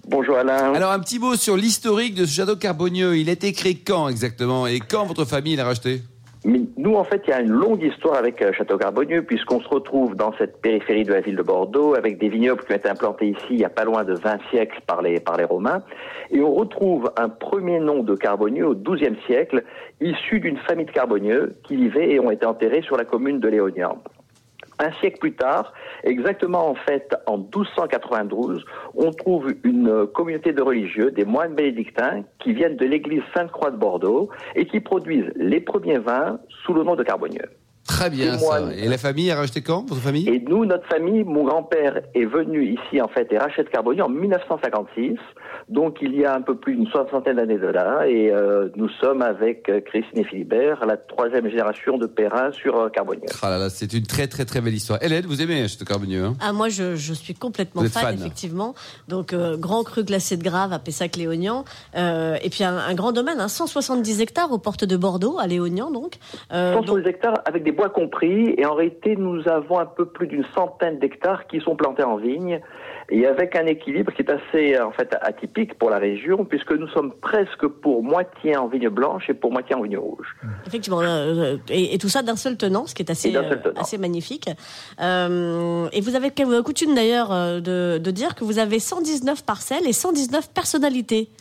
Bonjour 0.06 0.36
Alain. 0.36 0.74
Alors 0.74 0.92
un 0.92 1.00
petit 1.00 1.18
mot 1.18 1.34
sur 1.34 1.56
l'historique 1.56 2.14
de 2.14 2.26
ce 2.26 2.34
château 2.34 2.56
Carbonieux. 2.56 3.16
Il 3.16 3.30
a 3.30 3.32
été 3.32 3.52
créé 3.54 3.76
quand 3.76 4.08
exactement? 4.08 4.66
Et 4.66 4.78
quand 4.80 5.06
votre 5.06 5.24
famille 5.24 5.56
l'a 5.56 5.64
racheté? 5.64 6.02
Nous, 6.76 6.94
en 6.94 7.02
fait, 7.02 7.22
il 7.26 7.30
y 7.30 7.32
a 7.32 7.40
une 7.40 7.50
longue 7.50 7.82
histoire 7.82 8.14
avec 8.14 8.40
euh, 8.40 8.52
Château 8.52 8.78
Carbonieux, 8.78 9.22
puisqu'on 9.22 9.60
se 9.60 9.68
retrouve 9.68 10.14
dans 10.14 10.32
cette 10.38 10.60
périphérie 10.60 11.02
de 11.02 11.12
la 11.12 11.20
ville 11.20 11.34
de 11.34 11.42
Bordeaux, 11.42 11.96
avec 11.96 12.18
des 12.18 12.28
vignobles 12.28 12.62
qui 12.64 12.72
ont 12.72 12.76
été 12.76 12.88
implantés 12.88 13.30
ici 13.30 13.46
il 13.50 13.58
y 13.58 13.64
a 13.64 13.68
pas 13.68 13.84
loin 13.84 14.04
de 14.04 14.14
20 14.14 14.38
siècles 14.50 14.80
par 14.86 15.02
les, 15.02 15.18
par 15.18 15.36
les 15.36 15.44
Romains. 15.44 15.82
Et 16.30 16.40
on 16.40 16.54
retrouve 16.54 17.10
un 17.16 17.28
premier 17.28 17.80
nom 17.80 18.04
de 18.04 18.14
Carbonieux 18.14 18.68
au 18.68 18.74
XIIe 18.76 19.16
siècle, 19.26 19.64
issu 20.00 20.38
d'une 20.38 20.58
famille 20.58 20.86
de 20.86 20.92
Carbonieux 20.92 21.54
qui 21.64 21.74
vivaient 21.74 22.12
et 22.12 22.20
ont 22.20 22.30
été 22.30 22.46
enterrés 22.46 22.82
sur 22.82 22.96
la 22.96 23.04
commune 23.04 23.40
de 23.40 23.48
Léognan. 23.48 23.98
Un 24.78 24.92
siècle 25.00 25.18
plus 25.18 25.34
tard, 25.34 25.72
exactement 26.04 26.68
en 26.68 26.74
fait 26.74 27.14
en 27.26 27.38
1292, 27.38 28.64
on 28.94 29.10
trouve 29.10 29.54
une 29.64 30.06
communauté 30.08 30.52
de 30.52 30.60
religieux, 30.60 31.10
des 31.10 31.24
moines 31.24 31.54
bénédictins, 31.54 32.24
qui 32.40 32.52
viennent 32.52 32.76
de 32.76 32.84
l'église 32.84 33.22
Sainte-Croix 33.34 33.70
de 33.70 33.76
Bordeaux 33.76 34.28
et 34.54 34.66
qui 34.66 34.80
produisent 34.80 35.32
les 35.36 35.60
premiers 35.60 35.98
vins 35.98 36.38
sous 36.64 36.74
le 36.74 36.82
nom 36.82 36.94
de 36.94 37.02
Carbonieux. 37.02 37.50
Très 37.96 38.10
bien 38.10 38.34
Et 38.34 38.38
ça. 38.38 38.60
moi, 38.60 38.72
Et 38.76 38.88
la 38.88 38.98
famille 38.98 39.30
a 39.30 39.36
racheté 39.36 39.60
quand 39.62 39.88
votre 39.88 40.00
famille? 40.02 40.28
Et 40.28 40.40
nous, 40.48 40.64
notre 40.64 40.86
famille, 40.88 41.24
mon 41.24 41.44
grand-père 41.44 42.00
est 42.14 42.24
venu 42.24 42.64
ici 42.64 43.00
en 43.00 43.08
fait 43.08 43.26
et 43.32 43.38
rachète 43.38 43.68
Carbonieux 43.70 44.02
en 44.04 44.08
1956. 44.08 45.16
Donc 45.68 45.98
il 46.00 46.14
y 46.14 46.24
a 46.24 46.34
un 46.34 46.42
peu 46.42 46.56
plus 46.56 46.76
d'une 46.76 46.86
soixantaine 46.86 47.36
d'années 47.36 47.58
de 47.58 47.66
là, 47.66 48.06
et 48.06 48.30
euh, 48.30 48.68
nous 48.76 48.88
sommes 49.00 49.22
avec 49.22 49.68
euh, 49.68 49.80
Christine 49.80 50.18
et 50.20 50.24
Philibert, 50.24 50.84
la 50.86 50.96
troisième 50.96 51.48
génération 51.48 51.98
de 51.98 52.06
Perrin 52.06 52.52
sur 52.52 52.76
euh, 52.78 52.88
Carbonieux. 52.88 53.22
Ah 53.42 53.50
là 53.50 53.58
là, 53.58 53.70
c'est 53.70 53.92
une 53.92 54.04
très 54.06 54.26
très 54.28 54.44
très 54.44 54.60
belle 54.60 54.74
histoire. 54.74 55.02
Hélène, 55.02 55.24
vous 55.26 55.42
aimez 55.42 55.66
château 55.66 55.84
Carbonieux 55.84 56.24
hein? 56.24 56.34
Ah, 56.40 56.52
moi, 56.52 56.68
je, 56.68 56.94
je 56.94 57.12
suis 57.12 57.34
complètement 57.34 57.82
fan, 57.82 58.02
fan. 58.02 58.14
effectivement. 58.14 58.74
Donc, 59.08 59.32
euh, 59.32 59.56
grand 59.56 59.82
cru 59.82 60.04
glacé 60.04 60.36
de 60.36 60.42
Grave 60.44 60.72
à 60.72 60.78
Pessac-Léognan. 60.78 61.64
Euh, 61.96 62.36
et 62.42 62.50
puis, 62.50 62.62
un, 62.64 62.76
un 62.76 62.94
grand 62.94 63.12
domaine, 63.12 63.40
hein, 63.40 63.48
170 63.48 64.20
hectares 64.20 64.52
aux 64.52 64.58
portes 64.58 64.84
de 64.84 64.96
Bordeaux, 64.96 65.38
à 65.38 65.46
Léognan, 65.46 65.90
donc. 65.90 66.18
Euh, 66.52 66.74
100 66.74 66.82
donc- 66.82 67.06
hectares 67.06 67.40
avec 67.44 67.64
des 67.64 67.72
bois 67.72 67.85
compris, 67.88 68.54
et 68.56 68.66
en 68.66 68.74
réalité, 68.74 69.16
nous 69.16 69.48
avons 69.48 69.78
un 69.78 69.86
peu 69.86 70.06
plus 70.06 70.26
d'une 70.26 70.44
centaine 70.54 70.98
d'hectares 70.98 71.46
qui 71.46 71.60
sont 71.60 71.76
plantés 71.76 72.02
en 72.02 72.16
vigne, 72.16 72.60
et 73.08 73.26
avec 73.26 73.54
un 73.54 73.66
équilibre 73.66 74.12
qui 74.12 74.22
est 74.22 74.30
assez 74.30 74.80
en 74.80 74.90
fait 74.90 75.16
atypique 75.20 75.78
pour 75.78 75.90
la 75.90 75.98
région, 75.98 76.44
puisque 76.44 76.72
nous 76.72 76.88
sommes 76.88 77.12
presque 77.12 77.66
pour 77.66 78.02
moitié 78.02 78.56
en 78.56 78.66
vigne 78.66 78.88
blanche 78.88 79.30
et 79.30 79.34
pour 79.34 79.52
moitié 79.52 79.76
en 79.76 79.82
vigne 79.82 79.98
rouge. 79.98 80.34
Effectivement, 80.66 81.00
euh, 81.00 81.56
et, 81.68 81.94
et 81.94 81.98
tout 81.98 82.08
ça 82.08 82.22
d'un 82.22 82.36
seul 82.36 82.56
tenant, 82.56 82.86
ce 82.86 82.94
qui 82.94 83.02
est 83.02 83.10
assez, 83.10 83.34
euh, 83.36 83.42
assez 83.76 83.98
magnifique. 83.98 84.50
Euh, 85.00 85.88
et 85.92 86.00
vous 86.00 86.16
avez 86.16 86.30
quelle 86.30 86.62
coutume 86.62 86.94
d'ailleurs 86.94 87.32
euh, 87.32 87.60
de, 87.60 87.98
de 87.98 88.10
dire 88.10 88.34
que 88.34 88.44
vous 88.44 88.58
avez 88.58 88.78
119 88.78 89.44
parcelles 89.44 89.86
et 89.86 89.92
119 89.92 90.52
personnalités? 90.52 91.28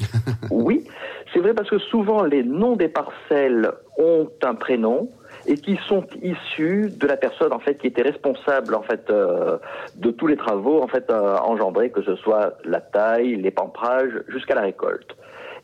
Oui, 0.52 0.86
c'est 1.34 1.40
vrai 1.40 1.54
parce 1.54 1.70
que 1.70 1.80
souvent 1.80 2.24
les 2.24 2.44
noms 2.44 2.76
des 2.76 2.88
parcelles 2.88 3.72
ont 3.98 4.30
un 4.44 4.56
prénom 4.56 5.10
et 5.48 5.58
qui 5.58 5.78
sont 5.88 6.06
issus 6.22 6.92
de 6.96 7.08
la 7.08 7.18
personne 7.18 7.54
en 7.54 7.60
fait 7.60 7.76
qui 7.76 7.88
était 7.88 8.02
responsable 8.02 8.76
en 8.76 8.82
fait 8.82 9.10
euh, 9.10 9.58
de 9.96 10.12
tous 10.12 10.28
les 10.28 10.38
travaux 10.38 10.82
en 10.82 10.88
fait 10.88 11.10
euh, 11.10 11.38
engendrés, 11.38 11.90
que 11.92 12.02
ce 12.02 12.16
soit 12.18 12.58
la 12.66 12.82
taille, 12.82 13.36
les 13.36 13.52
pamprages, 13.52 14.24
jusqu'à 14.28 14.56
la 14.56 14.62
récolte. 14.62 15.16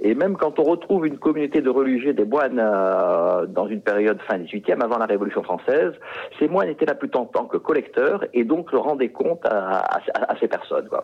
Et 0.03 0.15
même 0.15 0.35
quand 0.35 0.57
on 0.57 0.63
retrouve 0.63 1.05
une 1.05 1.19
communauté 1.19 1.61
de 1.61 1.69
religieux 1.69 2.13
des 2.13 2.25
moines 2.25 2.59
euh, 2.59 3.45
dans 3.45 3.67
une 3.67 3.81
période 3.81 4.19
fin 4.27 4.39
18e, 4.39 4.81
avant 4.83 4.97
la 4.97 5.05
Révolution 5.05 5.43
française, 5.43 5.93
ces 6.39 6.47
moines 6.47 6.69
étaient 6.69 6.87
là 6.87 6.95
plutôt 6.95 7.19
en 7.19 7.25
tant 7.25 7.45
que 7.45 7.57
collecteurs 7.57 8.23
et 8.33 8.43
donc 8.43 8.71
leur 8.71 8.83
rendaient 8.83 9.09
compte 9.09 9.45
à- 9.45 9.77
à- 9.77 10.31
à 10.31 10.35
ces 10.39 10.47
personnes. 10.47 10.87
Quoi. 10.87 11.03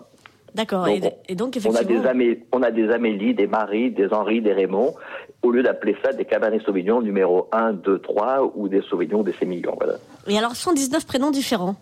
D'accord. 0.57 0.87
Et, 0.87 1.01
et 1.29 1.35
donc, 1.35 1.53
On 1.63 1.69
a, 1.69 1.69
effectivement. 1.71 2.01
des 2.01 2.07
Amé- 2.09 2.39
on 2.51 2.61
a 2.63 2.71
des 2.71 2.89
Amélie, 2.89 3.33
des 3.33 3.47
Marie, 3.47 3.91
des 3.91 4.11
Henri, 4.11 4.41
des 4.41 4.51
Raymond, 4.53 4.93
au 5.43 5.51
lieu 5.51 5.63
d'appeler 5.63 5.95
ça 6.03 6.11
des 6.11 6.25
Cabernet 6.25 6.61
Sauvignon 6.63 7.01
numéro 7.01 7.47
1, 7.51 7.73
2, 7.73 7.99
3 7.99 8.51
ou 8.55 8.67
des 8.67 8.81
Sauvignon 8.81 9.23
des 9.23 9.33
Sémillons. 9.33 9.75
Voilà. 9.77 9.93
Et 10.27 10.37
alors, 10.37 10.55
119 10.55 11.05
prénoms 11.05 11.31
différents. 11.31 11.75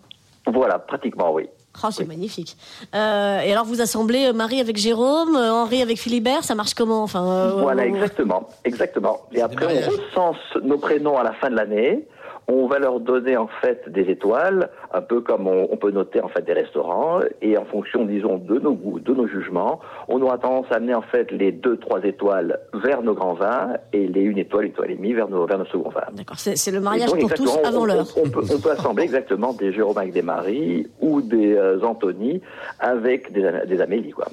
voilà, 0.45 0.77
pratiquement, 0.77 1.33
oui. 1.33 1.47
Oh, 1.83 1.87
c'est 1.91 2.07
magnifique. 2.07 2.55
Euh, 2.95 3.41
et 3.41 3.51
alors, 3.51 3.65
vous 3.65 3.81
assemblez 3.81 4.27
euh, 4.27 4.33
Marie 4.33 4.61
avec 4.61 4.77
Jérôme, 4.77 5.35
euh, 5.35 5.51
Henri 5.51 5.81
avec 5.81 5.97
Philibert, 5.97 6.43
ça 6.45 6.55
marche 6.55 6.73
comment? 6.73 7.03
Enfin, 7.03 7.25
euh, 7.27 7.51
Voilà, 7.61 7.83
euh, 7.83 7.87
exactement, 7.87 8.47
exactement. 8.63 9.19
Et 9.33 9.41
après, 9.41 9.65
on 9.65 9.89
recense 9.91 10.37
nos 10.63 10.77
prénoms 10.77 11.17
à 11.17 11.23
la 11.23 11.33
fin 11.33 11.49
de 11.49 11.55
l'année. 11.55 12.07
On 12.47 12.67
va 12.67 12.79
leur 12.79 12.99
donner 12.99 13.37
en 13.37 13.47
fait 13.61 13.89
des 13.89 14.09
étoiles, 14.09 14.69
un 14.93 15.01
peu 15.01 15.21
comme 15.21 15.47
on, 15.47 15.67
on 15.71 15.77
peut 15.77 15.91
noter 15.91 16.21
en 16.21 16.27
fait 16.27 16.43
des 16.43 16.53
restaurants. 16.53 17.19
Et 17.41 17.57
en 17.57 17.65
fonction, 17.65 18.05
disons, 18.05 18.37
de 18.37 18.59
nos 18.59 18.73
goûts, 18.73 18.99
de 18.99 19.13
nos 19.13 19.27
jugements, 19.27 19.79
on 20.07 20.21
aura 20.21 20.37
tendance 20.37 20.67
à 20.71 20.75
amener 20.75 20.93
en 20.93 21.01
fait 21.01 21.31
les 21.31 21.51
deux, 21.51 21.77
trois 21.77 22.03
étoiles 22.03 22.59
vers 22.73 23.01
nos 23.01 23.13
grands 23.13 23.33
vins 23.33 23.73
et 23.93 24.07
les 24.07 24.21
une 24.21 24.37
étoile, 24.37 24.65
une 24.65 24.71
étoile 24.71 24.91
et 24.91 24.95
demie 24.95 25.13
vers 25.13 25.29
nos, 25.29 25.45
vers 25.45 25.57
nos 25.57 25.65
seconds 25.65 25.89
vins. 25.89 26.01
D'accord, 26.13 26.37
c'est 26.37 26.71
le 26.71 26.79
mariage 26.79 27.09
donc, 27.09 27.21
pour 27.21 27.33
tous 27.33 27.57
avant 27.63 27.85
l'heure. 27.85 28.07
On, 28.17 28.21
on 28.21 28.29
peut, 28.29 28.43
on 28.53 28.59
peut 28.59 28.71
assembler 28.71 29.03
exactement 29.03 29.53
des 29.53 29.71
Jérôme 29.71 29.97
avec 29.97 30.13
des 30.13 30.21
Marie 30.21 30.87
ou 31.01 31.21
des 31.21 31.53
euh, 31.53 31.81
Anthony 31.83 32.41
avec 32.79 33.31
des, 33.31 33.49
des 33.67 33.81
Amélie, 33.81 34.11
quoi. 34.11 34.27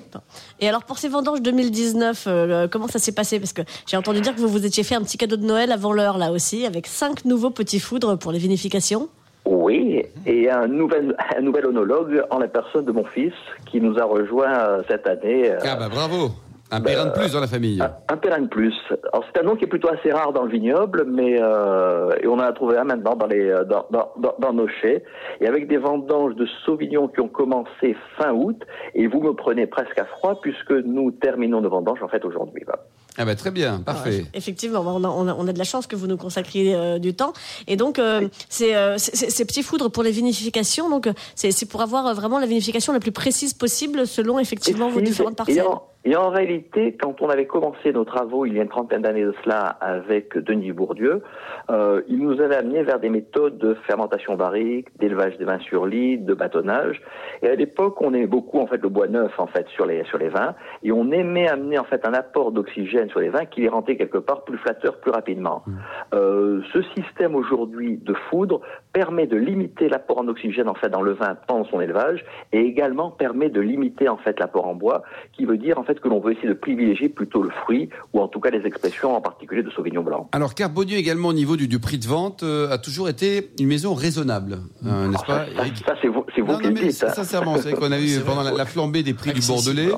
Et 0.60 0.68
alors, 0.68 0.84
pour 0.84 0.98
ces 0.98 1.08
vendanges 1.08 1.42
2019, 1.42 2.24
euh, 2.26 2.68
comment 2.68 2.88
ça 2.88 2.98
s'est 2.98 3.12
passé? 3.12 3.38
Parce 3.38 3.52
que 3.52 3.62
j'ai 3.86 3.96
entendu 3.96 4.20
dire 4.20 4.34
que 4.34 4.40
vous 4.40 4.48
vous 4.48 4.64
étiez 4.66 4.84
fait 4.84 4.94
un 4.94 5.02
petit 5.02 5.18
cadeau 5.18 5.36
de 5.36 5.44
Noël 5.44 5.72
avant 5.72 5.92
l'heure, 5.92 6.18
là 6.18 6.32
aussi, 6.32 6.66
avec 6.66 6.86
cinq 6.86 7.24
nouveaux 7.24 7.50
petits 7.50 7.80
pour 8.20 8.32
les 8.32 8.38
vinifications. 8.38 9.08
Oui, 9.44 10.02
et 10.26 10.50
un 10.50 10.68
nouvel, 10.68 11.16
un 11.36 11.40
nouvel 11.40 11.66
onologue 11.66 12.22
en 12.30 12.38
la 12.38 12.48
personne 12.48 12.84
de 12.84 12.92
mon 12.92 13.04
fils 13.04 13.32
qui 13.66 13.80
nous 13.80 13.98
a 13.98 14.04
rejoint 14.04 14.52
euh, 14.52 14.82
cette 14.88 15.06
année. 15.06 15.50
euh, 15.50 15.58
Ah 15.64 15.76
bah 15.76 15.88
bravo 15.88 16.30
Un 16.70 16.80
périn 16.80 17.06
de 17.06 17.10
plus 17.12 17.32
dans 17.32 17.40
la 17.40 17.46
famille. 17.48 17.80
un, 17.80 17.92
un 18.08 18.40
de 18.40 18.46
plus. 18.48 18.74
Alors 19.12 19.24
c'est 19.26 19.40
un 19.40 19.44
nom 19.44 19.56
qui 19.56 19.64
est 19.64 19.68
plutôt 19.68 19.88
assez 19.88 20.10
rare 20.12 20.32
dans 20.32 20.44
le 20.44 20.50
vignoble, 20.50 21.04
mais 21.08 21.38
euh, 21.40 22.10
et 22.22 22.26
on 22.28 22.34
en 22.34 22.38
a 22.40 22.52
trouvé 22.52 22.76
un 22.78 22.84
maintenant 22.84 23.14
dans 23.16 23.26
les 23.26 23.52
dans, 23.68 23.86
dans, 24.38 24.52
nos 24.52 24.68
chais 24.68 25.02
et 25.40 25.46
avec 25.48 25.66
des 25.68 25.76
vendanges 25.78 26.34
de 26.36 26.46
Sauvignon 26.64 27.08
qui 27.08 27.20
ont 27.20 27.28
commencé 27.28 27.96
fin 28.16 28.32
août 28.32 28.60
et 28.94 29.06
vous 29.08 29.20
me 29.20 29.32
prenez 29.32 29.66
presque 29.66 29.98
à 29.98 30.04
froid 30.04 30.40
puisque 30.40 30.70
nous 30.72 31.10
terminons 31.10 31.60
nos 31.60 31.70
vendanges 31.70 32.02
en 32.02 32.08
fait 32.08 32.24
aujourd'hui. 32.24 32.62
Ah 33.18 33.24
bah 33.26 33.34
très 33.34 33.50
bien, 33.50 33.78
parfait. 33.80 34.24
Effectivement, 34.32 34.80
on 34.80 35.04
a, 35.04 35.08
on 35.08 35.28
a- 35.28 35.34
on 35.34 35.46
a 35.46 35.52
de 35.52 35.58
la 35.58 35.64
chance 35.64 35.86
que 35.86 35.96
vous 35.96 36.06
nous 36.06 36.16
consacriez 36.16 36.74
euh, 36.74 36.98
du 36.98 37.12
temps. 37.14 37.34
Et 37.66 37.76
donc, 37.76 37.98
euh, 37.98 38.26
c'est, 38.48 38.74
euh, 38.74 38.96
c'est- 38.96 39.14
c'est- 39.14 39.28
ces 39.30 39.44
petits 39.44 39.62
foudres 39.62 39.90
pour 39.90 40.02
les 40.02 40.10
vinifications, 40.12 40.88
donc 40.88 41.06
euh, 41.06 41.12
c'est 41.34 41.52
c'est 41.52 41.66
pour 41.66 41.82
avoir 41.82 42.06
euh, 42.06 42.14
vraiment 42.14 42.38
la 42.38 42.46
vinification 42.46 42.92
la 42.92 43.00
plus 43.00 43.12
précise 43.12 43.52
possible 43.52 44.06
selon 44.06 44.38
effectivement 44.38 44.88
vos 44.88 45.00
différentes 45.02 45.34
Et 45.34 45.36
parcelles. 45.36 45.64
Et 46.04 46.16
en 46.16 46.30
réalité, 46.30 46.96
quand 47.00 47.22
on 47.22 47.28
avait 47.28 47.46
commencé 47.46 47.92
nos 47.92 48.04
travaux 48.04 48.44
il 48.44 48.54
y 48.54 48.58
a 48.58 48.62
une 48.62 48.68
trentaine 48.68 49.02
d'années 49.02 49.24
de 49.24 49.34
cela 49.44 49.60
avec 49.80 50.36
Denis 50.36 50.72
Bourdieu, 50.72 51.22
euh, 51.70 52.02
il 52.08 52.18
nous 52.18 52.40
avait 52.40 52.56
amené 52.56 52.82
vers 52.82 52.98
des 52.98 53.08
méthodes 53.08 53.58
de 53.58 53.74
fermentation 53.86 54.34
barrique, 54.34 54.88
d'élevage 54.98 55.38
des 55.38 55.44
vins 55.44 55.60
sur 55.60 55.86
lit, 55.86 56.18
de 56.18 56.34
bâtonnage. 56.34 57.00
Et 57.42 57.48
à 57.48 57.54
l'époque, 57.54 58.00
on 58.02 58.12
aimait 58.14 58.26
beaucoup 58.26 58.58
en 58.58 58.66
fait 58.66 58.82
le 58.82 58.88
bois 58.88 59.06
neuf 59.06 59.38
en 59.38 59.46
fait 59.46 59.68
sur 59.68 59.86
les 59.86 60.02
sur 60.04 60.18
les 60.18 60.28
vins, 60.28 60.54
et 60.82 60.90
on 60.90 61.10
aimait 61.12 61.48
amener 61.48 61.78
en 61.78 61.84
fait 61.84 62.06
un 62.06 62.14
apport 62.14 62.50
d'oxygène 62.50 63.08
sur 63.10 63.20
les 63.20 63.28
vins 63.28 63.44
qui 63.44 63.60
les 63.60 63.68
rendait 63.68 63.96
quelque 63.96 64.18
part 64.18 64.42
plus 64.42 64.58
flatteurs 64.58 64.98
plus 64.98 65.12
rapidement. 65.12 65.62
Euh, 66.14 66.62
ce 66.72 66.82
système 66.96 67.36
aujourd'hui 67.36 67.96
de 67.98 68.14
foudre 68.28 68.60
permet 68.92 69.26
de 69.26 69.36
limiter 69.36 69.88
l'apport 69.88 70.18
en 70.18 70.28
oxygène 70.28 70.68
en 70.68 70.74
fait 70.74 70.88
dans 70.88 71.02
le 71.02 71.12
vin 71.12 71.36
pendant 71.46 71.64
son 71.66 71.80
élevage 71.80 72.24
et 72.52 72.60
également 72.60 73.10
permet 73.10 73.50
de 73.50 73.60
limiter 73.60 74.08
en 74.08 74.16
fait 74.16 74.40
l'apport 74.40 74.66
en 74.66 74.74
bois 74.74 75.02
qui 75.32 75.44
veut 75.44 75.56
dire 75.56 75.78
en 75.78 75.84
fait 75.84 75.91
que 76.00 76.08
l'on 76.08 76.20
veut 76.20 76.32
essayer 76.32 76.48
de 76.48 76.54
privilégier 76.54 77.08
plutôt 77.08 77.42
le 77.42 77.50
fruit 77.50 77.88
ou 78.12 78.20
en 78.20 78.28
tout 78.28 78.40
cas 78.40 78.50
les 78.50 78.66
expressions 78.66 79.14
en 79.16 79.20
particulier 79.20 79.62
de 79.62 79.70
Sauvignon 79.70 80.02
blanc. 80.02 80.28
Alors 80.32 80.54
Carbonieux 80.54 80.96
également 80.96 81.28
au 81.28 81.32
niveau 81.32 81.56
du, 81.56 81.68
du 81.68 81.78
prix 81.78 81.98
de 81.98 82.06
vente 82.06 82.42
euh, 82.42 82.70
a 82.70 82.78
toujours 82.78 83.08
été 83.08 83.50
une 83.60 83.68
maison 83.68 83.94
raisonnable, 83.94 84.58
euh, 84.86 85.08
n'est-ce 85.08 85.24
pas 85.24 85.46
Ça, 85.46 85.52
Eric 85.58 85.76
ça, 85.86 85.94
c'est 86.00 86.08
vous, 86.08 86.24
c'est 86.34 86.40
vous 86.40 86.52
non, 86.52 86.58
qui 86.58 86.68
non, 86.68 86.74
le 86.74 86.80
dites. 86.88 87.04
hein. 87.06 87.12
sincèrement, 87.14 87.56
c'est 87.56 87.70
vrai 87.70 87.80
qu'on 87.80 87.92
a 87.92 87.98
vu 87.98 88.20
pendant 88.26 88.42
la, 88.42 88.52
la 88.52 88.64
flambée 88.66 89.02
des 89.02 89.14
prix 89.14 89.32
du. 89.32 89.40
Bordelais, 89.46 89.88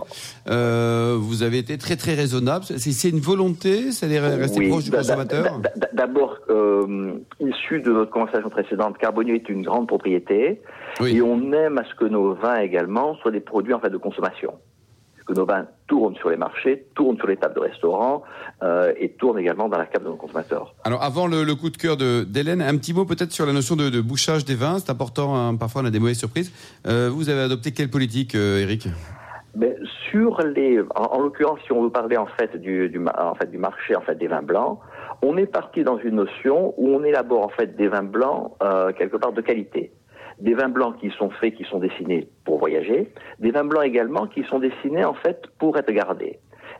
euh, 0.48 1.16
vous 1.18 1.42
avez 1.42 1.58
été 1.58 1.78
très 1.78 1.96
très 1.96 2.14
raisonnable. 2.14 2.64
C'est 2.64 3.08
une 3.08 3.20
volonté, 3.20 3.92
c'est 3.92 4.08
de 4.08 4.16
rester 4.18 4.58
Oui, 4.60 4.68
proche 4.68 4.84
du 4.84 4.90
consommateur 4.90 5.58
d'a- 5.60 5.70
d'a- 5.76 5.88
D'abord, 5.92 6.36
euh, 6.50 7.12
issu 7.40 7.80
de 7.80 7.90
notre 7.92 8.10
conversation 8.10 8.48
précédente, 8.50 8.98
Carbonieux 8.98 9.34
est 9.36 9.48
une 9.48 9.62
grande 9.62 9.86
propriété 9.86 10.60
Oui. 11.00 11.16
et 11.16 11.22
on 11.22 11.52
aime 11.52 11.78
à 11.78 11.84
ce 11.84 11.94
que 11.94 12.04
nos 12.04 12.34
vins 12.34 12.58
également 12.60 13.16
soient 13.16 13.30
des 13.30 13.40
produits 13.40 13.72
en 13.74 13.80
fait 13.80 13.90
de 13.90 13.96
consommation. 13.96 14.54
Que 15.26 15.32
nos 15.32 15.46
vins 15.46 15.66
tournent 15.86 16.14
sur 16.16 16.28
les 16.28 16.36
marchés, 16.36 16.84
tournent 16.94 17.16
sur 17.16 17.26
les 17.26 17.36
tables 17.38 17.54
de 17.54 17.60
restaurants 17.60 18.22
euh, 18.62 18.92
et 18.98 19.08
tournent 19.12 19.38
également 19.38 19.70
dans 19.70 19.78
la 19.78 19.86
cave 19.86 20.02
de 20.02 20.08
nos 20.08 20.16
consommateurs. 20.16 20.74
Alors 20.84 21.02
avant 21.02 21.26
le, 21.26 21.44
le 21.44 21.54
coup 21.54 21.70
de 21.70 21.78
cœur 21.78 21.96
de- 21.96 22.24
d'Hélène, 22.24 22.60
un 22.60 22.76
petit 22.76 22.92
mot 22.92 23.06
peut-être 23.06 23.32
sur 23.32 23.46
la 23.46 23.54
notion 23.54 23.74
de, 23.74 23.88
de 23.88 24.00
bouchage 24.02 24.44
des 24.44 24.54
vins. 24.54 24.78
C'est 24.80 24.90
important, 24.90 25.34
hein, 25.34 25.56
parfois 25.56 25.80
on 25.82 25.86
a 25.86 25.90
des 25.90 25.98
mauvaises 25.98 26.18
surprises. 26.18 26.52
Euh, 26.86 27.08
vous 27.10 27.30
avez 27.30 27.40
adopté 27.40 27.72
quelle 27.72 27.88
politique, 27.90 28.34
euh, 28.34 28.58
Eric 28.60 28.86
Mais 29.56 29.74
sur 30.10 30.40
les, 30.42 30.80
en, 30.94 31.04
en 31.16 31.20
l'occurrence, 31.20 31.58
si 31.64 31.72
on 31.72 31.82
veut 31.84 31.90
parler 31.90 32.18
en 32.18 32.26
fait 32.26 32.56
du, 32.60 32.92
en 33.16 33.34
fait 33.34 33.50
du 33.50 33.56
marché 33.58 33.96
en 33.96 34.02
fait 34.02 34.16
des 34.16 34.26
vins 34.28 34.42
blancs, 34.42 34.78
on 35.22 35.38
est 35.38 35.46
parti 35.46 35.84
dans 35.84 35.96
une 35.98 36.16
notion 36.16 36.74
où 36.76 36.88
on 36.90 37.02
élabore 37.02 37.44
en 37.46 37.48
fait 37.48 37.76
des 37.76 37.88
vins 37.88 38.02
blancs 38.02 38.52
euh, 38.62 38.92
quelque 38.92 39.16
part 39.16 39.32
de 39.32 39.40
qualité. 39.40 39.90
Des 40.40 40.54
vins 40.54 40.68
blancs 40.68 40.96
qui 41.00 41.10
sont 41.10 41.30
faits, 41.30 41.54
qui 41.54 41.64
sont 41.64 41.78
dessinés 41.78 42.28
pour 42.44 42.58
voyager, 42.58 43.12
des 43.38 43.50
vins 43.50 43.64
blancs 43.64 43.84
également 43.84 44.26
qui 44.26 44.42
sont 44.44 44.58
dessinés 44.58 45.04
en 45.04 45.14
fait 45.14 45.46
pour 45.58 45.76
être 45.78 45.90
gardés. 45.92 46.38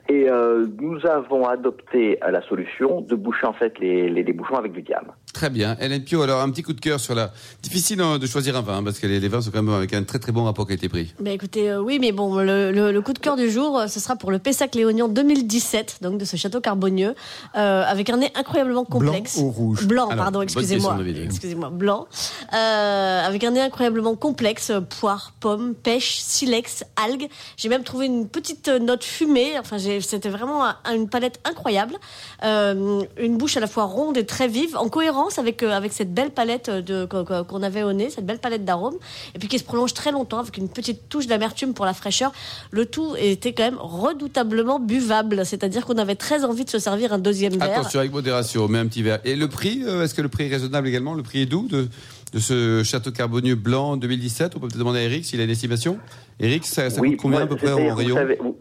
Et 0.09 0.29
euh, 0.29 0.67
nous 0.81 1.07
avons 1.07 1.47
adopté 1.47 2.23
euh, 2.23 2.31
la 2.31 2.43
solution 2.43 3.01
de 3.01 3.15
boucher 3.15 3.47
en 3.47 3.53
fait 3.55 3.79
les, 3.79 4.09
les, 4.09 4.23
les 4.23 4.37
avec 4.55 4.73
du 4.73 4.83
diam. 4.83 5.13
Très 5.35 5.51
bien. 5.51 5.77
Hélène 5.81 6.03
Pio, 6.05 6.23
alors 6.23 6.41
un 6.41 6.51
petit 6.51 6.63
coup 6.63 6.73
de 6.73 6.81
cœur 6.81 7.01
sur 7.01 7.15
la... 7.15 7.33
Difficile 7.63 8.01
hein, 8.01 8.19
de 8.19 8.27
choisir 8.27 8.57
un 8.57 8.63
vin, 8.63 8.79
hein, 8.79 8.85
parce 8.85 9.01
que 9.01 9.07
les, 9.09 9.19
les 9.21 9.29
vins 9.29 9.43
sont 9.43 9.51
quand 9.51 9.63
même 9.63 9.75
avec 9.75 9.93
un 9.93 10.05
très 10.05 10.19
très 10.21 10.31
bon 10.33 10.45
rapport 10.45 10.65
qualité-prix. 10.67 11.13
Ben 11.21 11.33
écoutez, 11.33 11.71
euh, 11.71 11.83
oui, 11.83 11.99
mais 12.01 12.13
bon, 12.13 12.37
le, 12.37 12.71
le- 12.71 12.93
le 12.93 13.03
coup 13.03 13.13
de 13.13 13.19
cœur 13.19 13.35
du 13.37 13.51
jour, 13.51 13.79
euh, 13.81 13.87
ce 13.89 13.99
sera 13.99 14.15
pour 14.15 14.31
le 14.31 14.39
Pessac 14.39 14.75
Léognan 14.77 15.09
2017, 15.09 15.99
donc 16.03 16.19
de 16.19 16.25
ce 16.25 16.37
château 16.37 16.61
Carbonieux, 16.61 17.15
euh, 17.57 17.83
avec 17.85 18.11
un 18.11 18.19
nez 18.19 18.31
incroyablement 18.37 18.85
complexe. 18.85 19.37
Blanc 19.37 19.45
ou 19.47 19.51
rouge? 19.51 19.87
Blanc, 19.87 20.09
Alors, 20.09 20.23
pardon, 20.25 20.41
excusez-moi. 20.43 20.97
Excusez-moi, 21.25 21.71
blanc. 21.71 22.07
Euh, 22.55 23.27
avec 23.27 23.43
un 23.43 23.51
nez 23.51 23.61
incroyablement 23.61 24.15
complexe, 24.15 24.71
euh, 24.71 24.81
poire, 24.81 25.33
pomme, 25.41 25.75
pêche, 25.75 26.19
silex, 26.21 26.85
algues. 26.95 27.29
J'ai 27.57 27.69
même 27.69 27.83
trouvé 27.83 28.07
une 28.07 28.29
petite 28.29 28.69
note 28.69 29.03
fumée. 29.03 29.59
Enfin, 29.59 29.79
c'était 30.01 30.29
vraiment 30.29 30.65
un- 30.65 30.77
une 30.95 31.09
palette 31.09 31.41
incroyable. 31.45 31.97
Euh, 32.45 33.03
une 33.19 33.37
bouche 33.37 33.57
à 33.57 33.61
la 33.61 33.67
fois 33.67 33.85
ronde 33.85 34.17
et 34.17 34.25
très 34.27 34.47
vive, 34.47 34.77
en 34.77 34.89
cohérence 34.89 35.24
avec, 35.39 35.63
euh, 35.63 35.71
avec 35.71 35.93
cette 35.93 36.13
belle 36.13 36.31
palette 36.31 36.71
de, 36.71 37.05
qu'on- 37.07 37.63
avait 37.63 37.83
au 37.83 37.93
nez, 37.93 38.11
cette 38.11 38.27
belle 38.27 38.39
palette 38.39 38.65
d'arômes, 38.65 38.97
et 39.35 39.39
puis 39.39 39.49
qui 39.49 39.59
se 39.59 39.65
prolonge 39.65 39.95
très 39.95 40.13
longtemps 40.13 40.39
avec 40.39 40.57
une 40.57 40.69
petite 40.69 41.09
touche 41.09 41.27
d'amertume 41.27 41.73
pour 41.75 41.85
la 41.85 41.95
fraîcheur. 41.95 42.33
Le 42.71 42.87
tout 42.87 43.15
était 43.19 43.53
quand 43.53 43.65
même 43.65 43.79
redoutablement 43.79 44.79
buvable, 44.79 45.45
c'est-à-dire 45.47 45.87
qu'on 45.87 45.99
avait 45.99 46.15
très 46.15 46.45
envie 46.45 46.65
de 46.65 46.71
se 46.71 46.79
servir 46.79 47.13
un 47.13 47.19
deuxième 47.19 47.55
verre. 47.57 47.79
Attention 47.81 48.01
avec 48.01 48.13
modération, 48.13 48.69
mais 48.69 48.79
un 48.79 48.87
petit 48.87 49.03
verre. 49.03 49.21
Et 49.25 49.37
le 49.37 49.49
prix, 49.49 49.83
euh, 49.85 50.05
est-ce 50.05 50.15
que 50.15 50.23
le 50.23 50.29
prix 50.29 50.45
est 50.47 50.51
raisonnable 50.51 50.89
également? 50.89 51.15
Le 51.15 51.23
prix 51.23 51.43
est 51.43 51.47
doux 51.47 51.67
de, 51.69 51.89
de 52.33 52.39
ce 52.39 52.83
château 52.85 53.11
carbonieux 53.13 53.55
blanc 53.55 53.97
2017 53.97 54.53
On 54.57 54.61
peut 54.61 54.69
peut-être 54.69 54.79
demander 54.79 54.99
à 55.01 55.03
Eric 55.03 55.25
s'il 55.25 55.41
a 55.41 55.45
une 55.45 55.51
estimation. 55.51 55.99
Eric, 56.41 56.67
ça, 56.67 56.91
ça 56.91 57.01
coûte 57.01 57.17
combien 57.17 57.39
moi, 57.39 57.45
à 57.45 57.47
peu 57.47 57.57
près 57.57 57.73
en 57.73 57.91
vous, 57.91 57.95
rayon? 57.95 58.17
savez, 58.17 58.39
vous, 58.43 58.57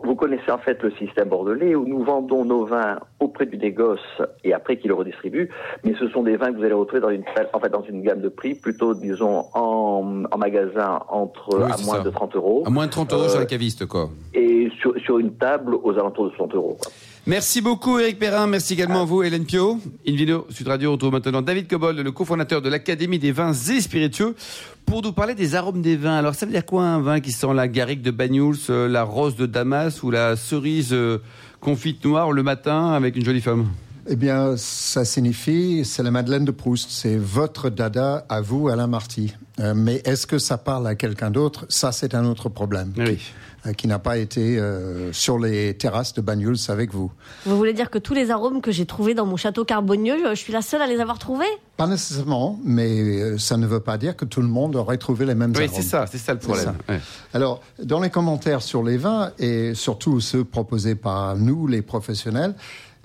connaissez 0.46 0.52
en 0.52 0.64
fait 0.64 0.82
le 0.84 0.92
système 0.92 1.30
bordelais 1.30 1.76
où 1.76 1.86
nous 1.88 2.04
vendons 2.04 2.46
nos 2.46 2.66
vins 2.66 3.00
auprès 3.20 3.46
du 3.46 3.58
négoce 3.58 4.00
et 4.44 4.54
après 4.54 4.78
qu'il 4.78 4.90
le 4.90 4.96
redistribue, 4.96 5.50
mais 5.84 5.94
ce 6.00 6.08
sont 6.10 6.24
des 6.24 6.36
vins 6.38 6.52
que 6.52 6.58
vous 6.58 6.64
allez 6.64 6.74
retrouver 6.74 7.02
dans 7.02 7.10
une, 7.10 7.24
en 7.54 7.60
fait, 7.60 7.70
dans 7.70 7.84
une 7.84 8.02
gamme 8.02 8.22
de 8.22 8.30
prix 8.30 8.56
plutôt, 8.56 8.94
disons, 8.94 9.46
en, 9.54 10.24
en 10.32 10.38
magasin 10.38 11.00
entre 11.10 11.58
Oui, 11.58 11.72
à 11.72 11.78
c'est 11.78 11.86
moins 11.86 11.98
ça. 11.98 12.04
de 12.04 12.10
30 12.10 12.36
euros 12.36 12.64
À 12.66 12.70
moins 12.70 12.86
de 12.86 12.92
30 12.92 13.14
euros 13.14 13.24
Euh, 13.24 13.30
sur 13.30 13.40
la 13.40 13.46
caviste, 13.46 13.86
quoi. 13.86 14.10
et 14.34 14.70
sur, 14.82 14.94
sur 15.00 15.20
une 15.20 15.34
table 15.36 15.76
aux 15.76 15.92
alentours 15.94 16.26
de 16.26 16.30
60 16.32 16.56
euros. 16.56 16.78
quoi. 16.82 16.92
Merci 17.26 17.62
beaucoup 17.62 18.00
Eric 18.00 18.20
Perrin, 18.20 18.48
merci 18.48 18.74
également 18.74 19.04
à 19.04 19.06
vous 19.06 19.24
Hélène 19.24 19.46
Pio. 19.46 19.78
Invino 20.06 20.46
Sud 20.50 20.68
Radio 20.68 20.90
on 20.90 20.94
retrouve 20.94 21.14
maintenant 21.14 21.42
David 21.42 21.70
Cobold, 21.70 21.98
le 21.98 22.12
cofondateur 22.12 22.62
de 22.62 22.68
l'Académie 22.70 23.18
des 23.18 23.32
vins 23.32 23.54
et 23.54 23.80
spiritueux, 23.80 24.36
pour 24.86 25.02
nous 25.02 25.12
parler 25.12 25.36
des 25.36 25.56
arômes 25.56 25.82
des 25.82 25.96
vins. 25.96 26.18
Alors 26.18 26.36
ça 26.36 26.46
veut 26.46 26.52
dire 26.52 26.66
quoi 26.66 26.84
un 26.84 27.02
vin 27.02 27.20
qui 27.20 27.32
sent 27.32 27.54
la 27.54 27.68
garrigue 27.68 28.02
de 28.02 28.12
Banyuls, 28.12 28.58
euh, 28.70 28.88
la 28.88 29.04
rose 29.04 29.36
de 29.36 29.46
Damas 29.46 30.04
ou 30.04 30.12
la 30.12 30.36
cerise 30.36 30.94
euh, 30.94 31.20
confite 31.60 32.04
noire 32.06 32.32
le 32.32 32.44
matin 32.44 32.92
avec 32.92 33.16
une 33.16 33.26
jolie 33.26 33.42
femme? 33.42 33.70
Eh 34.06 34.18
bien, 34.18 34.56
ça 34.58 35.06
signifie, 35.06 35.86
c'est 35.86 36.04
la 36.04 36.12
Madeleine 36.12 36.44
de 36.44 36.52
Proust, 36.52 36.90
c'est 36.90 37.16
votre 37.16 37.70
dada 37.70 38.26
à 38.28 38.42
vous, 38.42 38.68
Alain 38.68 38.88
Marty. 38.88 39.34
Euh, 39.62 39.74
mais 39.74 40.02
est-ce 40.04 40.28
que 40.28 40.40
ça 40.40 40.58
parle 40.58 40.88
à 40.88 40.96
quelqu'un 40.96 41.32
d'autre? 41.32 41.66
Ça, 41.70 41.94
c'est 41.94 42.14
un 42.14 42.26
autre 42.26 42.50
problème. 42.50 42.92
Oui. 42.98 43.20
Euh, 43.66 43.74
qui 43.74 43.88
n'a 43.88 44.00
pas 44.00 44.18
été 44.18 44.58
euh, 44.60 45.12
sur 45.14 45.40
les 45.40 45.74
terrasses 45.76 46.14
de 46.14 46.22
Banyuls 46.22 46.58
avec 46.70 46.92
vous. 46.94 47.12
Vous 47.46 47.58
voulez 47.58 47.74
dire 47.74 47.90
que 47.90 47.98
tous 47.98 48.14
les 48.14 48.32
arômes 48.32 48.62
que 48.62 48.72
j'ai 48.72 48.86
trouvés 48.86 49.14
dans 49.14 49.26
mon 49.26 49.38
château 49.38 49.66
carbonieux, 49.66 50.18
je 50.30 50.36
suis 50.36 50.54
la 50.54 50.62
seule 50.62 50.82
à 50.82 50.88
les 50.88 51.00
avoir 51.00 51.20
trouvés? 51.20 51.46
Pas 51.78 51.88
nécessairement, 51.88 52.60
mais 52.64 52.90
euh, 53.02 53.38
ça 53.38 53.58
ne 53.58 53.66
veut 53.66 53.80
pas 53.80 53.98
dire 53.98 54.16
que 54.16 54.26
tout 54.26 54.42
le 54.42 54.48
monde 54.48 54.76
aurait 54.76 54.98
trouvé 54.98 55.26
les 55.26 55.36
mêmes 55.36 55.54
Oui, 55.56 55.64
arômes. 55.64 55.76
c'est 55.76 55.82
ça, 55.82 56.06
c'est 56.08 56.18
ça 56.18 56.34
le 56.34 56.40
problème. 56.40 56.66
ça. 56.88 56.94
Ouais. 56.94 57.00
Alors, 57.34 57.62
dans 57.82 58.00
les 58.00 58.10
commentaires 58.10 58.62
sur 58.62 58.84
les 58.84 58.98
vins, 58.98 59.32
et 59.40 59.74
surtout 59.74 60.20
ceux 60.20 60.44
proposés 60.44 60.96
par 60.96 61.36
nous, 61.38 61.68
les 61.68 61.82
professionnels, 61.82 62.56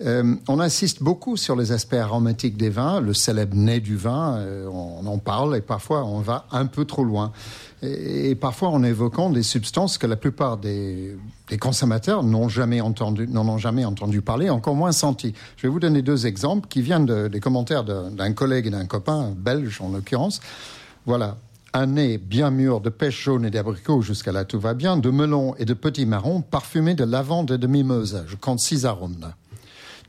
euh, 0.01 0.37
on 0.47 0.61
insiste 0.61 1.03
beaucoup 1.03 1.37
sur 1.37 1.57
les 1.57 1.73
aspects 1.73 1.95
aromatiques 1.95 2.57
des 2.57 2.71
vins, 2.71 3.01
le 3.01 3.15
célèbre 3.15 3.57
nez 3.57 3.81
du 3.81 3.97
vin, 3.97 4.37
euh, 4.37 4.67
on 4.69 5.05
en 5.07 5.19
parle 5.19 5.57
et 5.57 5.61
parfois 5.61 6.05
on 6.05 6.21
va 6.21 6.47
un 6.53 6.67
peu 6.67 6.85
trop 6.85 7.03
loin. 7.03 7.33
Et, 7.83 8.35
parfois 8.35 8.71
en 8.71 8.83
évoquant 8.83 9.31
des 9.31 9.43
substances 9.45 9.99
que 9.99 10.07
la 10.07 10.17
plupart 10.17 10.57
des, 10.57 11.17
consommateurs 11.61 12.25
n'ont 12.25 12.49
jamais 12.49 12.81
entendu, 12.81 13.29
n'en 13.29 13.47
ont 13.49 13.59
jamais 13.59 13.85
entendu 13.85 14.21
parler, 14.21 14.51
encore 14.51 14.75
moins 14.75 14.93
senti. 14.93 15.33
Je 15.57 15.63
vais 15.63 15.69
vous 15.69 15.79
donner 15.79 16.03
deux 16.03 16.27
exemples 16.27 16.69
qui 16.69 16.83
viennent 16.83 17.07
de- 17.07 17.29
des 17.29 17.41
commentaires 17.41 17.85
d'un 17.85 18.33
collègue 18.33 18.67
et 18.67 18.71
d'un 18.71 18.87
copain 18.87 19.33
belge 19.37 19.81
en 19.81 19.91
l'occurrence. 19.91 20.41
Voilà. 21.07 21.37
Un 21.75 21.87
nez 21.87 22.19
bien 22.19 22.51
mûr 22.51 22.81
de 22.81 22.89
pêche 22.89 23.25
jaune 23.25 23.45
et 23.45 23.51
d'abricot, 23.51 24.01
jusqu'à 24.03 24.33
là 24.33 24.45
tout 24.45 24.59
va 24.59 24.75
bien, 24.75 24.97
de 24.97 25.11
melon 25.11 25.55
et 25.57 25.65
de 25.65 25.75
petits 25.75 26.07
marrons, 26.07 26.41
parfumé 26.41 26.95
de 26.95 27.05
lavande 27.05 27.53
et 27.53 27.59
de 27.59 27.67
mimosa. 27.67 28.25
Je 28.27 28.37
compte 28.37 28.59
six 28.59 28.87
arômes. 28.87 29.33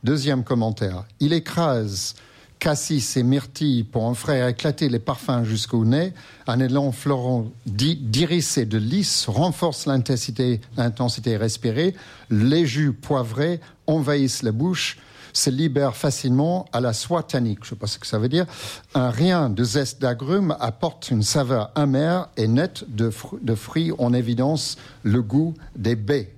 Deuxième 0.04 0.44
commentaire. 0.44 1.04
Il 1.20 1.34
écrase 1.34 2.16
cassis 2.60 3.16
et 3.18 3.24
myrtille 3.24 3.84
pour 3.84 4.04
en 4.04 4.14
faire 4.14 4.48
éclater 4.48 4.90
les 4.90 5.00
parfums 5.00 5.44
jusqu'au 5.44 5.86
nez. 5.86 6.14
Un 6.48 6.60
élan 6.60 6.92
florent 6.92 7.46
d'i- 7.66 7.96
d'iris 7.96 8.58
et 8.58 8.66
de 8.66 8.78
lys 8.78 9.26
renforce 9.28 9.86
l'intensité, 9.86 10.60
respirée. 11.38 11.96
Les 12.30 12.66
jus 12.66 12.92
poivrés 12.94 13.60
envahissent 13.88 14.44
la 14.44 14.52
bouche 14.52 14.98
se 15.32 15.52
libère 15.52 15.96
facilement 15.96 16.66
à 16.74 16.82
la 16.82 16.92
soie 16.92 17.22
tannique. 17.22 17.60
Je 17.62 17.66
ne 17.68 17.70
sais 17.70 17.76
pas 17.76 17.86
ce 17.88 18.00
que 18.00 18.08
ça 18.08 18.18
veut 18.18 18.30
dire. 18.30 18.48
Un 18.96 19.12
rien 19.12 19.50
de 19.50 19.64
zeste 19.64 20.02
d'agrumes 20.02 20.56
apporte 20.60 21.12
une 21.12 21.22
saveur 21.22 21.72
amère 21.76 22.30
et 22.36 22.48
nette 22.48 22.84
de 22.90 23.56
fruits 23.56 23.92
en 24.00 24.12
évidence 24.14 24.78
le 25.04 25.22
goût 25.22 25.54
des 25.76 25.96
baies. 25.96 26.34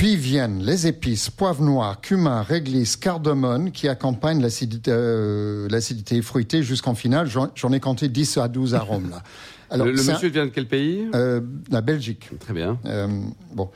Puis 0.00 0.16
viennent 0.16 0.62
les 0.62 0.86
épices, 0.86 1.28
poivre 1.28 1.60
noir, 1.62 2.00
cumin, 2.00 2.40
réglisse, 2.40 2.96
cardamone 2.96 3.70
qui 3.70 3.86
accompagnent 3.86 4.40
l'acidité, 4.40 4.90
euh, 4.94 5.68
l'acidité 5.68 6.22
fruitée 6.22 6.62
jusqu'en 6.62 6.94
finale. 6.94 7.26
J'en, 7.26 7.50
j'en 7.54 7.70
ai 7.72 7.80
compté 7.80 8.08
10 8.08 8.38
à 8.38 8.48
12 8.48 8.74
arômes 8.74 9.10
là. 9.10 9.22
Alors, 9.68 9.84
le 9.84 9.92
le 9.92 9.98
c'est 9.98 10.08
un- 10.08 10.14
monsieur 10.14 10.30
vient 10.30 10.46
de 10.46 10.50
quel 10.52 10.66
pays? 10.66 11.06
Euh, 11.14 11.42
la 11.70 11.82
Belgique. 11.82 12.30
Très 12.40 12.54
bien. 12.54 12.78
Euh, 12.86 13.08
bon. 13.52 13.68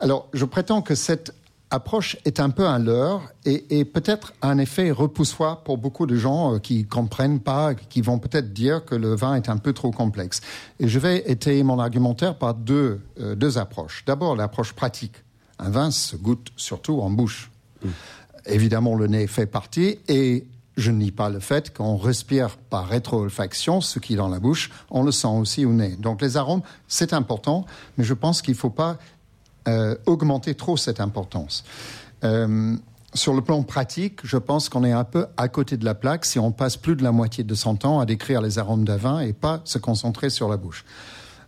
Alors, 0.00 0.30
je 0.32 0.46
prétends 0.46 0.80
que 0.80 0.94
cette 0.94 1.34
approche 1.70 2.16
est 2.24 2.40
un 2.40 2.48
peu 2.48 2.64
un 2.64 2.78
leurre 2.78 3.20
et, 3.44 3.78
et 3.78 3.84
peut-être 3.84 4.32
un 4.40 4.56
effet 4.56 4.90
repoussoir 4.90 5.62
pour 5.62 5.76
beaucoup 5.76 6.06
de 6.06 6.16
gens 6.16 6.54
euh, 6.54 6.58
qui 6.58 6.86
comprennent 6.86 7.40
pas, 7.40 7.74
qui 7.74 8.00
vont 8.00 8.18
peut-être 8.18 8.54
dire 8.54 8.82
que 8.86 8.94
le 8.94 9.14
vin 9.14 9.34
est 9.34 9.50
un 9.50 9.58
peu 9.58 9.74
trop 9.74 9.90
complexe. 9.90 10.40
Et 10.80 10.88
je 10.88 10.98
vais 10.98 11.22
étayer 11.26 11.62
mon 11.64 11.78
argumentaire 11.78 12.38
par 12.38 12.54
deux, 12.54 12.98
euh, 13.20 13.34
deux 13.34 13.58
approches. 13.58 14.04
D'abord, 14.06 14.36
l'approche 14.36 14.72
pratique. 14.72 15.12
Un 15.58 15.70
vin 15.70 15.90
se 15.90 16.16
goûte 16.16 16.48
surtout 16.56 17.00
en 17.00 17.10
bouche. 17.10 17.50
Évidemment, 18.46 18.94
le 18.94 19.06
nez 19.06 19.26
fait 19.26 19.46
partie 19.46 19.98
et 20.08 20.46
je 20.76 20.90
nie 20.90 21.10
pas 21.10 21.30
le 21.30 21.40
fait 21.40 21.74
qu'on 21.74 21.96
respire 21.96 22.56
par 22.56 22.86
rétro-olfaction, 22.88 23.80
ce 23.80 23.98
qui 23.98 24.12
est 24.14 24.16
dans 24.16 24.28
la 24.28 24.40
bouche, 24.40 24.70
on 24.90 25.02
le 25.02 25.10
sent 25.10 25.28
aussi 25.28 25.64
au 25.64 25.72
nez. 25.72 25.96
Donc 25.96 26.20
les 26.20 26.36
arômes, 26.36 26.60
c'est 26.86 27.12
important, 27.12 27.64
mais 27.96 28.04
je 28.04 28.14
pense 28.14 28.42
qu'il 28.42 28.52
ne 28.52 28.58
faut 28.58 28.70
pas 28.70 28.98
euh, 29.68 29.96
augmenter 30.04 30.54
trop 30.54 30.76
cette 30.76 31.00
importance. 31.00 31.64
Euh, 32.24 32.76
sur 33.14 33.32
le 33.32 33.40
plan 33.40 33.62
pratique, 33.62 34.20
je 34.24 34.36
pense 34.36 34.68
qu'on 34.68 34.84
est 34.84 34.92
un 34.92 35.04
peu 35.04 35.26
à 35.38 35.48
côté 35.48 35.78
de 35.78 35.84
la 35.84 35.94
plaque 35.94 36.26
si 36.26 36.38
on 36.38 36.52
passe 36.52 36.76
plus 36.76 36.94
de 36.94 37.02
la 37.02 37.12
moitié 37.12 37.44
de 37.44 37.54
son 37.54 37.76
temps 37.76 37.98
à 37.98 38.04
décrire 38.04 38.42
les 38.42 38.58
arômes 38.58 38.84
d'un 38.84 38.98
vin 38.98 39.20
et 39.20 39.32
pas 39.32 39.62
se 39.64 39.78
concentrer 39.78 40.28
sur 40.28 40.48
la 40.48 40.58
bouche. 40.58 40.84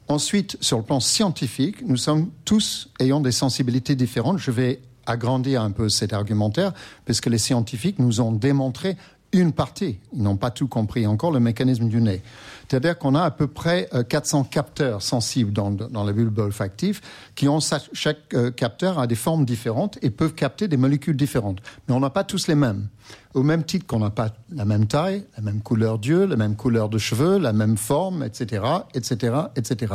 Ensuite, 0.08 0.56
sur 0.62 0.78
le 0.78 0.84
plan 0.84 1.00
scientifique, 1.00 1.86
nous 1.86 1.98
sommes 1.98 2.30
tous 2.46 2.88
ayant 2.98 3.20
des 3.20 3.32
sensibilités 3.32 3.94
différentes. 3.94 4.38
Je 4.38 4.50
vais 4.50 4.80
agrandir 5.04 5.62
un 5.62 5.70
peu 5.70 5.88
cet 5.88 6.12
argumentaire, 6.12 6.72
parce 7.04 7.20
que 7.20 7.30
les 7.30 7.38
scientifiques 7.38 7.98
nous 7.98 8.20
ont 8.20 8.32
démontré 8.32 8.96
une 9.32 9.52
partie. 9.52 9.98
Ils 10.14 10.22
n'ont 10.22 10.36
pas 10.36 10.50
tout 10.50 10.68
compris 10.68 11.06
encore, 11.06 11.30
le 11.30 11.40
mécanisme 11.40 11.88
du 11.88 12.00
nez. 12.00 12.22
C'est-à-dire 12.68 12.98
qu'on 12.98 13.14
a 13.14 13.22
à 13.22 13.30
peu 13.30 13.46
près 13.46 13.88
euh, 13.94 14.02
400 14.02 14.44
capteurs 14.44 15.02
sensibles 15.02 15.52
dans, 15.52 15.70
dans 15.70 16.04
la 16.04 16.12
bulbe 16.12 16.38
olfactive, 16.38 17.00
qui 17.34 17.48
ont 17.48 17.60
chaque 17.92 18.34
euh, 18.34 18.50
capteur 18.50 18.98
a 18.98 19.06
des 19.06 19.14
formes 19.14 19.44
différentes 19.44 19.98
et 20.02 20.10
peuvent 20.10 20.34
capter 20.34 20.68
des 20.68 20.76
molécules 20.76 21.16
différentes. 21.16 21.60
Mais 21.86 21.94
on 21.94 22.00
n'a 22.00 22.10
pas 22.10 22.24
tous 22.24 22.46
les 22.48 22.54
mêmes. 22.54 22.88
Au 23.34 23.42
même 23.42 23.64
titre 23.64 23.86
qu'on 23.86 24.00
n'a 24.00 24.10
pas 24.10 24.34
la 24.50 24.64
même 24.64 24.86
taille, 24.86 25.24
la 25.36 25.42
même 25.42 25.60
couleur 25.60 25.98
d'yeux, 25.98 26.26
la 26.26 26.36
même 26.36 26.56
couleur 26.56 26.88
de 26.88 26.98
cheveux, 26.98 27.38
la 27.38 27.52
même 27.52 27.76
forme, 27.76 28.22
etc., 28.22 28.62
etc., 28.94 29.36
etc. 29.56 29.94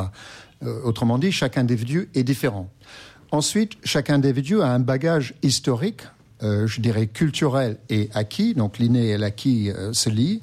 Euh, 0.64 0.82
autrement 0.84 1.18
dit, 1.18 1.32
chaque 1.32 1.58
individu 1.58 2.10
est 2.14 2.24
différent. 2.24 2.70
Ensuite, 3.32 3.74
chaque 3.84 4.12
individu 4.12 4.62
a 4.62 4.68
un 4.68 4.80
bagage 4.80 5.34
historique, 5.42 6.02
euh, 6.44 6.68
je 6.68 6.82
dirais 6.82 7.08
culturel 7.08 7.78
et 7.90 8.10
acquis, 8.14 8.54
donc 8.54 8.80
l'inné 8.80 9.10
et 9.10 9.18
l'acquis 9.18 9.72
euh, 9.72 9.94
se 9.94 10.10
lient, 10.10 10.42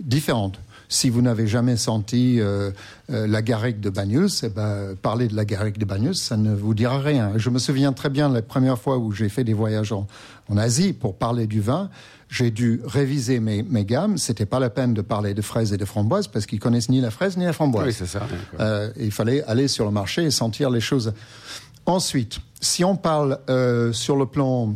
différentes. 0.00 0.58
Si 0.88 1.08
vous 1.08 1.22
n'avez 1.22 1.46
jamais 1.46 1.78
senti 1.78 2.38
euh, 2.38 2.70
la 3.08 3.40
garrigue 3.40 3.80
de 3.80 3.88
Bagneux, 3.88 4.26
eh 4.42 4.48
ben, 4.50 4.94
parler 5.00 5.26
de 5.26 5.34
la 5.34 5.46
garrigue 5.46 5.78
de 5.78 5.86
Bagneux, 5.86 6.12
ça 6.12 6.36
ne 6.36 6.54
vous 6.54 6.74
dira 6.74 6.98
rien. 6.98 7.32
Je 7.36 7.48
me 7.48 7.58
souviens 7.58 7.94
très 7.94 8.10
bien 8.10 8.28
la 8.28 8.42
première 8.42 8.78
fois 8.78 8.98
où 8.98 9.10
j'ai 9.10 9.30
fait 9.30 9.42
des 9.42 9.54
voyages 9.54 9.92
en, 9.92 10.06
en 10.50 10.58
Asie 10.58 10.92
pour 10.92 11.16
parler 11.16 11.46
du 11.46 11.62
vin. 11.62 11.88
J'ai 12.32 12.50
dû 12.50 12.80
réviser 12.86 13.40
mes, 13.40 13.62
mes 13.62 13.84
gammes. 13.84 14.16
C'était 14.16 14.46
pas 14.46 14.58
la 14.58 14.70
peine 14.70 14.94
de 14.94 15.02
parler 15.02 15.34
de 15.34 15.42
fraises 15.42 15.72
et 15.74 15.76
de 15.76 15.84
framboises 15.84 16.28
parce 16.28 16.46
qu'ils 16.46 16.60
connaissent 16.60 16.88
ni 16.88 17.00
la 17.00 17.10
fraise 17.10 17.36
ni 17.36 17.44
la 17.44 17.52
framboise. 17.52 17.86
Oui, 17.86 17.92
c'est 17.92 18.06
ça. 18.06 18.26
Euh, 18.58 18.90
il 18.98 19.12
fallait 19.12 19.42
aller 19.44 19.68
sur 19.68 19.84
le 19.84 19.90
marché 19.90 20.24
et 20.24 20.30
sentir 20.30 20.70
les 20.70 20.80
choses. 20.80 21.12
Ensuite, 21.84 22.38
si 22.60 22.84
on 22.84 22.96
parle 22.96 23.38
euh, 23.50 23.92
sur 23.92 24.16
le 24.16 24.24
plan 24.24 24.74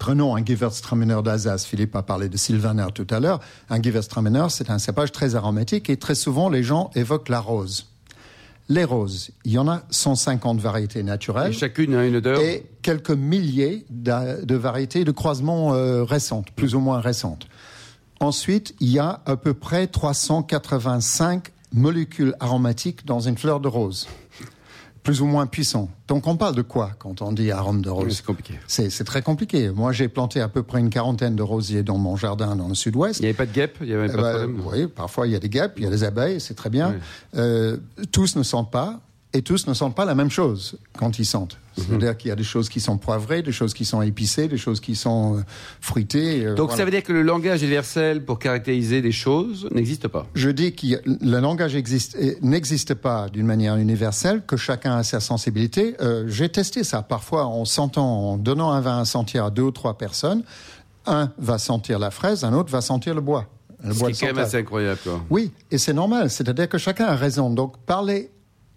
Prenons 0.00 0.34
un 0.34 0.42
Gewürztraminer 0.42 1.20
d'Alsace. 1.22 1.66
Philippe 1.66 1.94
a 1.94 2.02
parlé 2.02 2.30
de 2.30 2.36
Sylvaner 2.38 2.86
tout 2.94 3.06
à 3.10 3.20
l'heure. 3.20 3.38
Un 3.68 3.82
Gewürztraminer, 3.82 4.46
c'est 4.48 4.70
un 4.70 4.78
cépage 4.78 5.12
très 5.12 5.34
aromatique 5.34 5.90
et 5.90 5.98
très 5.98 6.14
souvent 6.14 6.48
les 6.48 6.62
gens 6.62 6.90
évoquent 6.94 7.28
la 7.28 7.38
rose. 7.38 7.86
Les 8.70 8.84
roses, 8.84 9.32
il 9.44 9.52
y 9.52 9.58
en 9.58 9.68
a 9.68 9.82
150 9.90 10.58
variétés 10.58 11.00
Et 11.00 11.02
naturelles 11.02 11.52
chacune 11.52 11.94
a 11.94 12.06
une 12.06 12.16
odeur. 12.16 12.40
et 12.40 12.64
quelques 12.80 13.10
milliers 13.10 13.84
de 13.90 14.54
variétés 14.54 15.04
de 15.04 15.10
croisements 15.10 15.74
euh, 15.74 16.02
récentes, 16.02 16.50
plus 16.52 16.74
ou 16.74 16.80
moins 16.80 17.00
récentes. 17.00 17.46
Ensuite, 18.20 18.74
il 18.80 18.88
y 18.88 18.98
a 18.98 19.20
à 19.26 19.36
peu 19.36 19.52
près 19.52 19.86
385 19.86 21.52
molécules 21.74 22.34
aromatiques 22.40 23.04
dans 23.04 23.20
une 23.20 23.36
fleur 23.36 23.60
de 23.60 23.68
rose, 23.68 24.08
plus 25.02 25.20
ou 25.22 25.26
moins 25.26 25.46
puissant. 25.46 25.88
Donc 26.08 26.26
on 26.26 26.36
parle 26.36 26.54
de 26.54 26.62
quoi 26.62 26.90
quand 26.98 27.22
on 27.22 27.32
dit 27.32 27.50
arôme 27.50 27.80
de 27.82 27.88
Oui, 27.90 28.04
rose 28.04 28.16
c'est 28.16 28.24
compliqué. 28.24 28.54
c'est 28.66 29.04
très 29.04 29.22
compliqué. 29.22 29.70
Moi, 29.70 29.92
j'ai 29.92 30.08
planté 30.08 30.40
à 30.40 30.48
peu 30.48 30.62
près 30.62 30.80
une 30.80 30.90
quarantaine 30.90 31.36
de 31.36 31.42
rosiers 31.42 31.82
dans 31.82 31.96
mon 31.98 32.16
jardin 32.16 32.54
dans 32.56 32.68
le 32.68 32.74
sud-ouest. 32.74 33.18
Il 33.20 33.22
n'y 33.22 33.28
avait 33.28 33.36
pas 33.36 33.46
de 33.46 33.52
guêpe, 33.52 33.78
il 33.80 33.86
n'y 33.88 33.94
avait 33.94 34.08
Eh 34.10 34.16
pas 34.16 34.22
ben, 34.22 34.46
de 34.48 34.52
problème? 34.58 34.82
oui, 34.84 34.92
parfois 34.94 35.26
il 35.26 35.32
y 35.32 35.36
a 35.36 35.38
des 35.40 35.48
guêpes, 35.48 35.72
il 35.78 35.84
y 35.84 35.86
a 35.86 35.90
des 35.90 36.04
abeilles, 36.04 36.40
c'est 36.40 36.54
très 36.54 36.70
bien. 36.70 36.90
Oui. 36.90 36.98
Euh, 37.38 37.76
tous 38.12 38.36
ne 38.36 38.42
sentent 38.42 38.70
pas, 38.70 39.00
et 39.32 39.42
tous 39.42 39.66
ne 39.68 39.74
sentent 39.74 39.94
pas 39.94 40.04
la 40.04 40.14
même 40.14 40.30
chose 40.30 40.76
quand 40.98 41.18
ils 41.18 41.24
sentent. 41.26 41.56
Mhm. 41.80 41.86
C'est-à-dire 41.88 42.16
qu'il 42.16 42.28
y 42.28 42.32
a 42.32 42.36
des 42.36 42.44
choses 42.44 42.68
qui 42.68 42.80
sont 42.80 42.98
poivrées, 42.98 43.42
des 43.42 43.52
choses 43.52 43.74
qui 43.74 43.84
sont 43.84 44.02
épicées, 44.02 44.48
des 44.48 44.56
choses 44.58 44.80
qui 44.80 44.94
sont 44.96 45.38
euh, 45.38 45.40
fruitées. 45.80 46.44
euh, 46.44 46.54
Donc 46.54 46.68
voilà. 46.68 46.78
ça 46.78 46.84
veut 46.84 46.90
dire 46.90 47.02
que 47.02 47.12
le 47.12 47.22
langage 47.22 47.62
universel 47.62 48.24
pour 48.24 48.38
caractériser 48.38 49.02
des 49.02 49.12
choses 49.12 49.68
n'existe 49.72 50.08
pas? 50.08 50.26
Je 50.34 50.50
dis 50.50 50.72
que 50.74 50.86
le 51.06 51.40
langage 51.40 51.74
euh, 51.74 52.32
n'existe 52.42 52.94
pas 52.94 53.28
d'une 53.28 53.46
manière 53.46 53.76
universelle, 53.76 54.42
que 54.46 54.56
chacun 54.56 54.96
a 54.96 55.02
sa 55.02 55.20
sensibilité. 55.20 55.96
Euh, 56.00 56.24
J'ai 56.28 56.48
testé 56.48 56.84
ça. 56.84 57.02
Parfois, 57.02 57.46
en 57.46 57.64
sentant, 57.64 58.32
en 58.32 58.36
donnant 58.36 58.70
un 58.72 58.80
vin 58.80 58.98
à 59.00 59.04
sentir 59.04 59.44
à 59.44 59.50
deux 59.50 59.62
ou 59.62 59.70
trois 59.70 59.96
personnes, 59.98 60.42
un 61.06 61.32
va 61.38 61.58
sentir 61.58 61.98
la 61.98 62.10
fraise, 62.10 62.44
un 62.44 62.52
autre 62.52 62.70
va 62.70 62.80
sentir 62.80 63.14
le 63.14 63.20
bois. 63.20 63.46
Le 63.82 63.94
Ce 63.94 63.98
bois 63.98 64.10
qui 64.12 64.24
est 64.24 64.28
quand 64.28 64.34
même 64.34 64.44
assez 64.44 64.58
incroyable. 64.58 65.00
Quoi. 65.02 65.24
Oui, 65.30 65.50
et 65.70 65.78
c'est 65.78 65.94
normal. 65.94 66.28
C'est-à-dire 66.30 66.68
que 66.68 66.76
chacun 66.76 67.06
a 67.06 67.16
raison. 67.16 67.48
Donc, 67.50 67.78
parler 67.86 68.30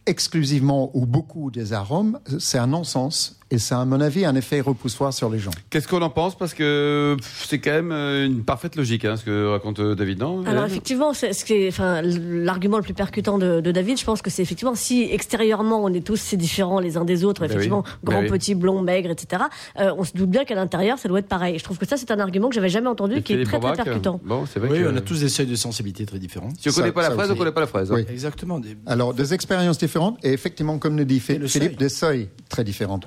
exclusivement 0.05 0.91
ou 0.93 1.05
beaucoup 1.05 1.51
des 1.51 1.73
arômes, 1.73 2.19
c'est 2.39 2.57
un 2.57 2.67
non-sens. 2.67 3.39
Et 3.51 3.59
c'est 3.59 3.75
à 3.75 3.85
mon 3.85 4.01
avis 4.01 4.25
un 4.25 4.35
effet 4.35 4.61
repoussoir 4.61 5.13
sur 5.13 5.29
les 5.29 5.37
gens. 5.39 5.51
Qu'est-ce 5.69 5.87
qu'on 5.87 6.01
en 6.01 6.09
pense? 6.09 6.35
Parce 6.37 6.53
que 6.53 7.17
c'est 7.45 7.59
quand 7.59 7.71
même 7.71 7.91
euh, 7.91 8.25
une 8.25 8.43
parfaite 8.43 8.75
logique, 8.75 9.05
hein, 9.05 9.15
ce 9.17 9.23
que 9.25 9.47
raconte 9.51 9.79
euh, 9.79 9.95
David, 9.95 10.19
non? 10.19 10.43
Alors 10.45 10.65
effectivement, 10.65 11.13
c'est 11.13 11.33
ce 11.33 11.45
qui 11.45 11.53
est, 11.53 11.67
enfin, 11.67 12.01
l'argument 12.01 12.77
le 12.77 12.83
plus 12.83 12.93
percutant 12.95 13.37
de, 13.37 13.61
de 13.61 13.71
David, 13.71 13.99
je 13.99 14.05
pense 14.05 14.21
que 14.21 14.29
c'est 14.29 14.41
effectivement 14.41 14.75
si 14.75 15.03
extérieurement 15.11 15.83
on 15.83 15.93
est 15.93 16.01
tous 16.05 16.15
si 16.19 16.37
différents 16.37 16.79
les 16.79 16.97
uns 16.97 17.05
des 17.05 17.23
autres, 17.25 17.41
Ben 17.41 17.47
effectivement, 17.51 17.83
oui, 17.85 18.13
ben 18.15 18.21
oui. 18.23 18.29
petits, 18.29 18.55
blonds, 18.55 18.81
maigres, 18.81 19.11
etc. 19.11 19.43
euh, 19.79 19.93
on 19.97 20.03
se 20.03 20.13
doute 20.13 20.29
bien 20.29 20.45
qu'à 20.45 20.55
l'intérieur 20.55 20.97
ça 20.97 21.07
doit 21.09 21.19
être 21.19 21.27
pareil. 21.27 21.59
Je 21.59 21.63
trouve 21.63 21.77
que 21.77 21.85
ça 21.87 21.97
c'est 21.97 22.09
un 22.11 22.19
argument 22.19 22.49
que 22.49 22.55
j'avais 22.55 22.69
jamais 22.69 22.87
entendu, 22.89 23.17
Et 23.17 23.21
qui 23.21 23.33
est 23.33 23.43
très 23.43 23.59
très 23.59 23.73
percutant. 23.73 24.19
Bon, 24.23 24.45
c'est 24.51 24.59
vrai 24.59 24.69
Oui, 24.71 24.79
que 24.83 24.87
on 24.91 24.95
a 24.95 25.01
tous 25.01 25.19
des 25.19 25.29
seuils 25.29 25.45
de 25.47 25.55
sensibilité 25.55 26.05
très 26.05 26.17
différents. 26.19 26.49
si 26.59 26.69
on 26.69 26.71
Ça- 26.71 26.81
connaît 26.81 26.93
pas 26.93 27.01
la 27.03 27.09
ça 27.09 27.13
phrase, 27.15 27.27
on 27.29 27.31
aussi. 27.33 27.39
connaît 27.39 27.51
pas 27.51 27.61
la 27.61 27.67
phrase. 27.67 27.91
Oui. 27.91 28.05
Exactement. 28.09 28.59
Des- 28.59 28.77
Alors, 28.85 29.13
des 29.13 29.33
expériences 29.33 29.77
différentes 29.77 30.17
et 30.23 30.31
effectivement, 30.33 30.77
comme 30.79 30.95
nous 30.95 31.03
dit 31.03 31.15
le 31.15 31.47
Philippe, 31.47 31.49
seuil. 31.49 31.75
des 31.75 31.89
seuils 31.89 32.29
très 32.49 32.63
différents. 32.63 32.99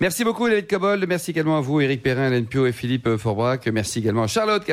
Merci 0.00 0.24
beaucoup, 0.24 0.46
Hélène 0.46 0.66
Cobol. 0.66 1.04
Merci 1.06 1.30
également 1.30 1.58
à 1.58 1.60
vous, 1.60 1.80
Éric 1.80 2.02
Perrin, 2.02 2.28
Hélène 2.28 2.46
Pio 2.46 2.66
et 2.66 2.72
Philippe 2.72 3.16
Forbrac. 3.16 3.66
Merci 3.68 4.00
également 4.00 4.24
à 4.24 4.26
Charlotte 4.26 4.64